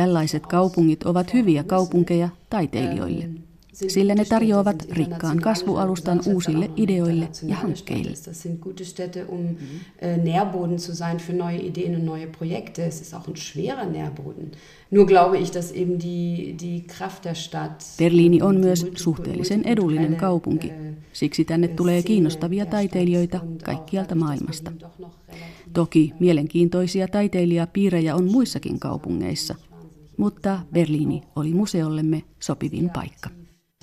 [0.00, 3.28] Tällaiset kaupungit ovat hyviä kaupunkeja taiteilijoille,
[3.72, 8.12] sillä ne tarjoavat rikkaan kasvualustan uusille ideoille ja hankkeille.
[10.02, 12.86] Äh, Nährboden zu sein für neue Ideen und neue Projekte.
[12.86, 14.50] Es ist auch ein schwerer Nährboden.
[14.90, 17.84] Nur glaube ich, dass eben die, die Kraft der Stadt...
[17.98, 20.72] Berliini on myös suhteellisen edullinen kaupunki.
[21.12, 24.72] Siksi tänne tulee kiinnostavia taiteilijoita kaikkialta maailmasta.
[25.72, 29.54] Toki mielenkiintoisia taiteilijapiirejä on muissakin kaupungeissa–
[30.20, 33.30] mutta Berliini oli museollemme sopivin paikka.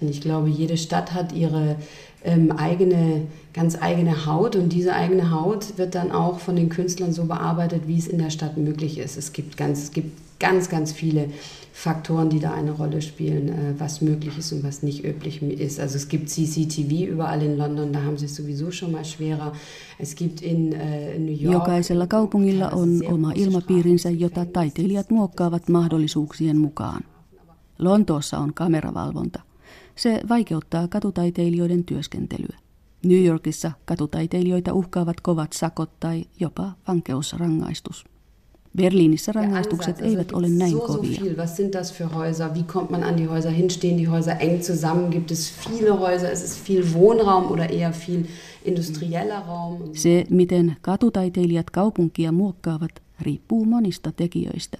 [0.02, 1.76] Ich glaube, jede Stadt hat ihre
[2.24, 3.22] ähm, eigene,
[3.54, 7.88] ganz eigene Haut und diese eigene Haut wird dann auch von den Künstlern so bearbeitet,
[7.88, 9.18] wie es in der Stadt möglich ist.
[9.18, 11.30] Es gibt ganz, es gibt ganz, ganz viele
[11.78, 15.80] Faktoren, die da eine Rolle spielen, äh, was möglich ist und was nicht üblich ist.
[15.80, 19.54] Also es gibt CCTV überall in London, da haben sie es sowieso schon mal schwerer.
[20.00, 21.54] Es gibt in äh, New York...
[21.54, 27.04] Jokaisella kaupungilla on oma ilmapiirinsä, jota taiteilijat muokkaavat mahdollisuuksien mukaan.
[27.80, 29.42] Lontoossa on kameravalvonta.
[29.96, 32.58] Se vaikeuttaa katutaiteilijoiden työskentelyä.
[33.06, 38.06] New Yorkissa katutaiteilijoita uhkaavat kovat sakot tai jopa vankeusrangaistus.
[38.78, 41.22] Berliinissä rangaistukset eivät ole näin kovia.
[41.38, 42.54] Was sind das für Häuser?
[42.56, 43.70] Wie kommt man an die Häuser hin?
[43.70, 45.12] Stehen die Häuser eng zusammen?
[45.12, 46.32] Gibt es viele Häuser?
[46.32, 48.24] Ist es viel Wohnraum oder eher viel
[48.66, 49.78] industrieller Raum?
[49.94, 54.78] Se, miten katutaiteilijat kaupunkia muokkaavat, riippuu monista tekijöistä,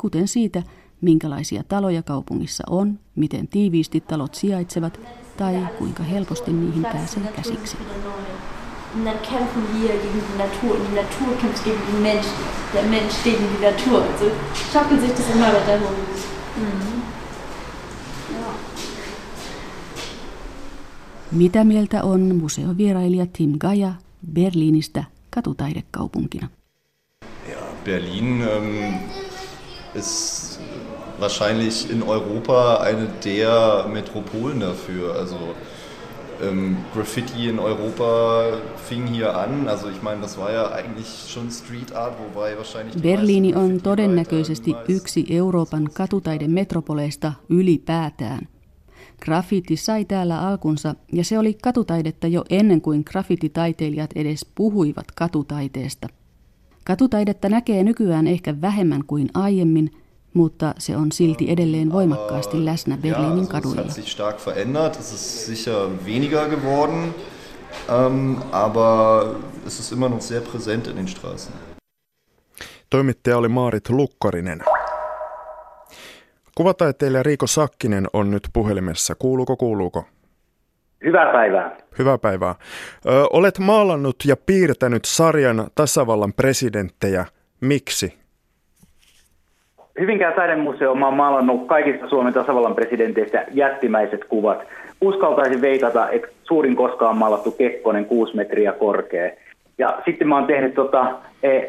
[0.00, 0.62] kuten siitä,
[1.00, 5.00] minkälaisia taloja kaupungissa on, miten tiiviisti talot sijaitsevat
[5.36, 7.76] tai kuinka helposti niihin pääsee käsiksi.
[8.94, 12.26] Und dann kämpfen wir gegen die Natur und die Natur kämpft gegen den Mensch.
[12.74, 13.98] Der Mensch gegen die Natur.
[13.98, 14.26] Und so
[14.72, 15.98] schaukelt sich das immer weiter hoch.
[16.56, 16.94] Mhm.
[21.34, 23.92] Mitä mieltä on museovierailija Tim Gaja
[24.32, 26.48] Berliinistä katutaidekaupunkina?
[27.48, 28.94] Ja, Berlin ähm,
[29.94, 30.60] ist
[31.20, 35.20] wahrscheinlich in Europa eine der Metropolen dafür.
[35.20, 35.36] Also
[36.42, 38.04] ähm, Graffiti in Europa
[38.76, 39.68] fing hier an.
[39.68, 43.02] Also ich meine, das war ja eigentlich schon Street Art, wobei wahrscheinlich...
[43.02, 45.88] Berliini on todennäköisesti yksi Euroopan
[46.48, 48.48] metropoleista ylipäätään.
[49.24, 56.08] Graffiti sai täällä alkunsa ja se oli katutaidetta jo ennen kuin graffititaiteilijat edes puhuivat katutaiteesta.
[56.84, 59.90] Katutaidetta näkee nykyään ehkä vähemmän kuin aiemmin–
[60.34, 63.80] mutta se on silti edelleen voimakkaasti läsnä Berliinin kaduilla.
[63.80, 67.14] Ja, es hat sich stark verändert, es ist sicher weniger geworden,
[67.88, 69.24] ähm, aber
[69.66, 71.52] es ist immer noch sehr präsent in den Straßen.
[72.90, 74.62] Toimittaja oli Maarit Lukkarinen.
[76.54, 79.14] Kuvataiteilija Riiko Sakkinen on nyt puhelimessa.
[79.14, 80.04] Kuuluuko, kuuluuko?
[81.04, 81.76] Hyvää päivää.
[81.98, 82.54] Hyvää päivää.
[83.06, 87.26] Ö, olet maalannut ja piirtänyt sarjan tasavallan presidenttejä.
[87.60, 88.23] Miksi?
[90.00, 94.58] Hyvinkään taidemuseo oon maalannut kaikista Suomen tasavallan presidenteistä jättimäiset kuvat.
[95.00, 99.30] Uskaltaisin veikata, että suurin koskaan maalattu Kekkonen kuusi metriä korkea.
[99.78, 101.60] Ja sitten mä oon tehnyt tota, e,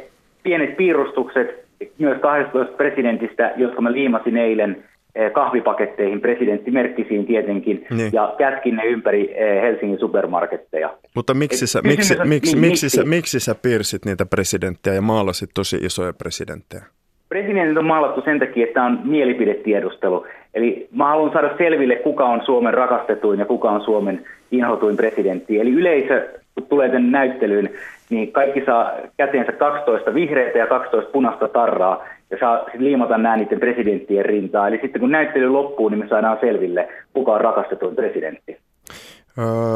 [0.44, 1.66] pienet piirustukset
[1.98, 4.84] myös 12 presidentistä, jotka mä liimasin eilen
[5.16, 8.10] e, kahvipaketteihin, presidenttimerkkisiin tietenkin, niin.
[8.14, 10.98] ja käskin ne ympäri e, Helsingin supermarketteja.
[11.16, 15.50] Mutta miksi sä, miksi, miksi, miksi, miksi, sä, miksi sä piirsit niitä presidenttejä ja maalasit
[15.54, 16.84] tosi isoja presidenttejä?
[17.30, 20.26] Presidentit on maalattu sen takia, että tämä on mielipidetiedustelu.
[20.54, 25.60] Eli mä haluan saada selville, kuka on Suomen rakastetuin ja kuka on Suomen inhotuin presidentti.
[25.60, 27.70] Eli yleisö, kun tulee tänne näyttelyyn,
[28.10, 33.60] niin kaikki saa käteensä 12 vihreitä ja 12 punaista tarraa ja saa liimata nämä niiden
[33.60, 34.68] presidenttien rintaa.
[34.68, 38.58] Eli sitten kun näyttely loppuu, niin me saadaan selville, kuka on rakastetuin presidentti.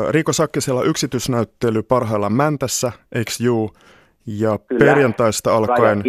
[0.09, 3.71] Riiko Sakkisella yksityisnäyttely parhaillaan Mäntässä, eikö juu?
[4.39, 6.03] Ja Kyllä, perjantaista alkaen...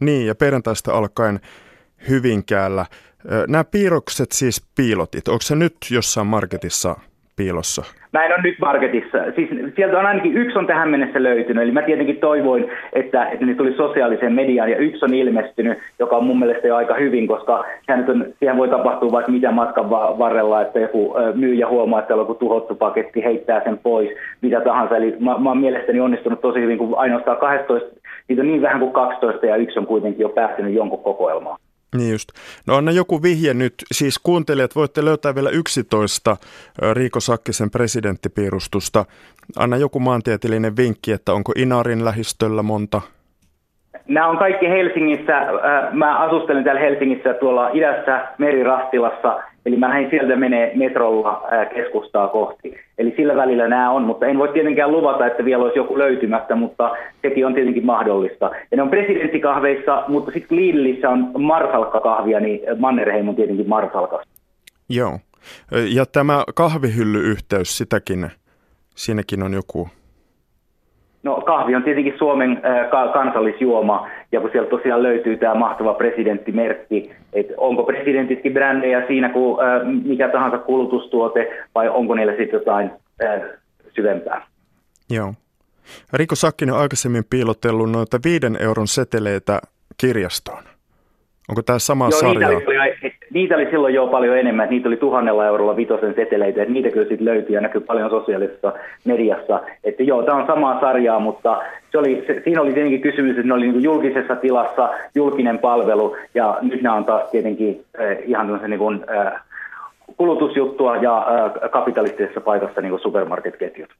[0.00, 1.40] Niin, ja perjantaista alkaen
[2.08, 2.86] Hyvinkäällä.
[3.48, 5.28] Nämä piirrokset siis piilotit.
[5.28, 6.96] Onko se nyt jossain marketissa
[7.36, 7.82] piilossa?
[8.12, 9.18] Mä en ole nyt marketissa.
[9.36, 11.62] Siis sieltä on ainakin yksi on tähän mennessä löytynyt.
[11.62, 16.16] Eli mä tietenkin toivoin, että, että ne tuli sosiaaliseen mediaan ja yksi on ilmestynyt, joka
[16.16, 19.90] on mun mielestä jo aika hyvin, koska sehän on, siihen voi tapahtua vaikka mitä matkan
[19.90, 24.96] varrella, että joku myyjä huomaa, että on joku tuhottu paketti, heittää sen pois, mitä tahansa.
[24.96, 28.80] Eli mä, mä oon mielestäni onnistunut tosi hyvin, kun ainoastaan 12, niitä on niin vähän
[28.80, 31.58] kuin 12 ja yksi on kuitenkin jo päättynyt jonkun kokoelmaan.
[31.96, 32.28] Niin just.
[32.66, 33.74] No anna joku vihje nyt.
[33.92, 36.36] Siis kuuntelijat voitte löytää vielä 11
[36.92, 39.04] Riiko Sakkisen presidenttipiirustusta.
[39.58, 43.00] Anna joku maantieteellinen vinkki, että onko Inarin lähistöllä monta?
[44.08, 45.46] Nämä on kaikki Helsingissä.
[45.92, 52.74] Mä asustelen täällä Helsingissä tuolla idässä Merirastilassa Eli mä lähdin sieltä menee metrolla keskustaa kohti.
[52.98, 56.54] Eli sillä välillä nämä on, mutta en voi tietenkään luvata, että vielä olisi joku löytymättä,
[56.54, 56.90] mutta
[57.22, 58.50] sekin on tietenkin mahdollista.
[58.70, 64.26] Ja ne on presidenttikahveissa, mutta sitten Lidlissä on marsalkkakahvia, niin Mannerheim on tietenkin marsalkas.
[64.88, 65.18] Joo.
[65.70, 68.30] Ja tämä kahvihyllyyhteys, sitäkin,
[68.94, 69.88] siinäkin on joku
[71.22, 77.12] No kahvi on tietenkin Suomen äh, kansallisjuoma, ja kun sieltä tosiaan löytyy tämä mahtava presidenttimerkki,
[77.32, 82.90] että onko presidentitkin brändejä siinä kuin äh, mikä tahansa kulutustuote, vai onko niillä sitten jotain
[83.24, 83.42] äh,
[83.94, 84.46] syvempää.
[85.10, 85.34] Joo.
[86.12, 89.60] Riko Sakkinen on aikaisemmin piilotellut noita viiden euron seteleitä
[89.96, 90.62] kirjastoon.
[91.48, 92.48] Onko tämä sama Joo, sarja?
[92.48, 94.68] Niitä oli, niitä oli silloin jo paljon enemmän.
[94.70, 96.62] Niitä oli tuhannella eurolla vitosen seteleitä.
[96.62, 98.72] Että niitä kyllä sitten löytyy ja näkyy paljon sosiaalisessa
[99.04, 99.60] mediassa.
[99.84, 101.62] Että joo, tämä on samaa sarjaa, mutta
[101.92, 106.16] se oli, se, siinä oli tietenkin kysymys, että ne oli niin julkisessa tilassa, julkinen palvelu.
[106.34, 109.42] Ja nyt nämä on taas tietenkin äh, ihan tämmöisen niin kuin, äh,
[110.16, 113.90] kulutusjuttua ja äh, kapitalistisessa paikassa niin supermarketketjut.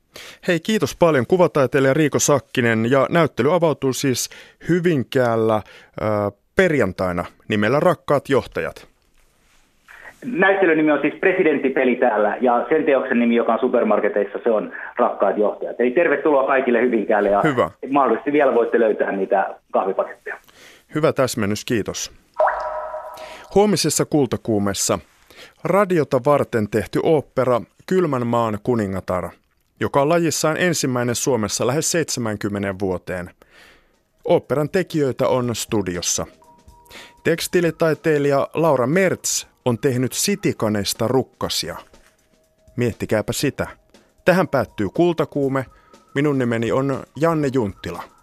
[0.49, 4.31] Hei, kiitos paljon kuvataiteilija Riiko Sakkinen ja näyttely avautuu siis
[4.69, 5.63] Hyvinkäällä äh,
[6.57, 8.90] perjantaina nimellä Rakkaat johtajat.
[10.25, 14.73] Näyttelyn nimi on siis presidenttipeli täällä ja sen teoksen nimi, joka on supermarketeissa, se on
[14.97, 15.81] Rakkaat johtajat.
[15.81, 17.71] Eli tervetuloa kaikille Hyvinkäälle ja Hyvä.
[17.91, 20.37] mahdollisesti vielä voitte löytää niitä kahvipaketteja.
[20.95, 22.13] Hyvä täsmennys, kiitos.
[23.55, 24.99] Huomisessa kultakuumessa
[25.65, 29.29] radiota varten tehty opera Kylmän maan kuningatar,
[29.81, 33.31] joka on lajissaan ensimmäinen Suomessa lähes 70 vuoteen.
[34.25, 36.27] Operan tekijöitä on studiossa–
[37.25, 41.77] Tekstiilitaiteilija Laura Mertz on tehnyt sitikaneista rukkasia.
[42.77, 43.67] Miettikääpä sitä.
[44.25, 45.67] Tähän päättyy Kultakuume.
[46.15, 48.20] Minun nimeni on Janne Junttila.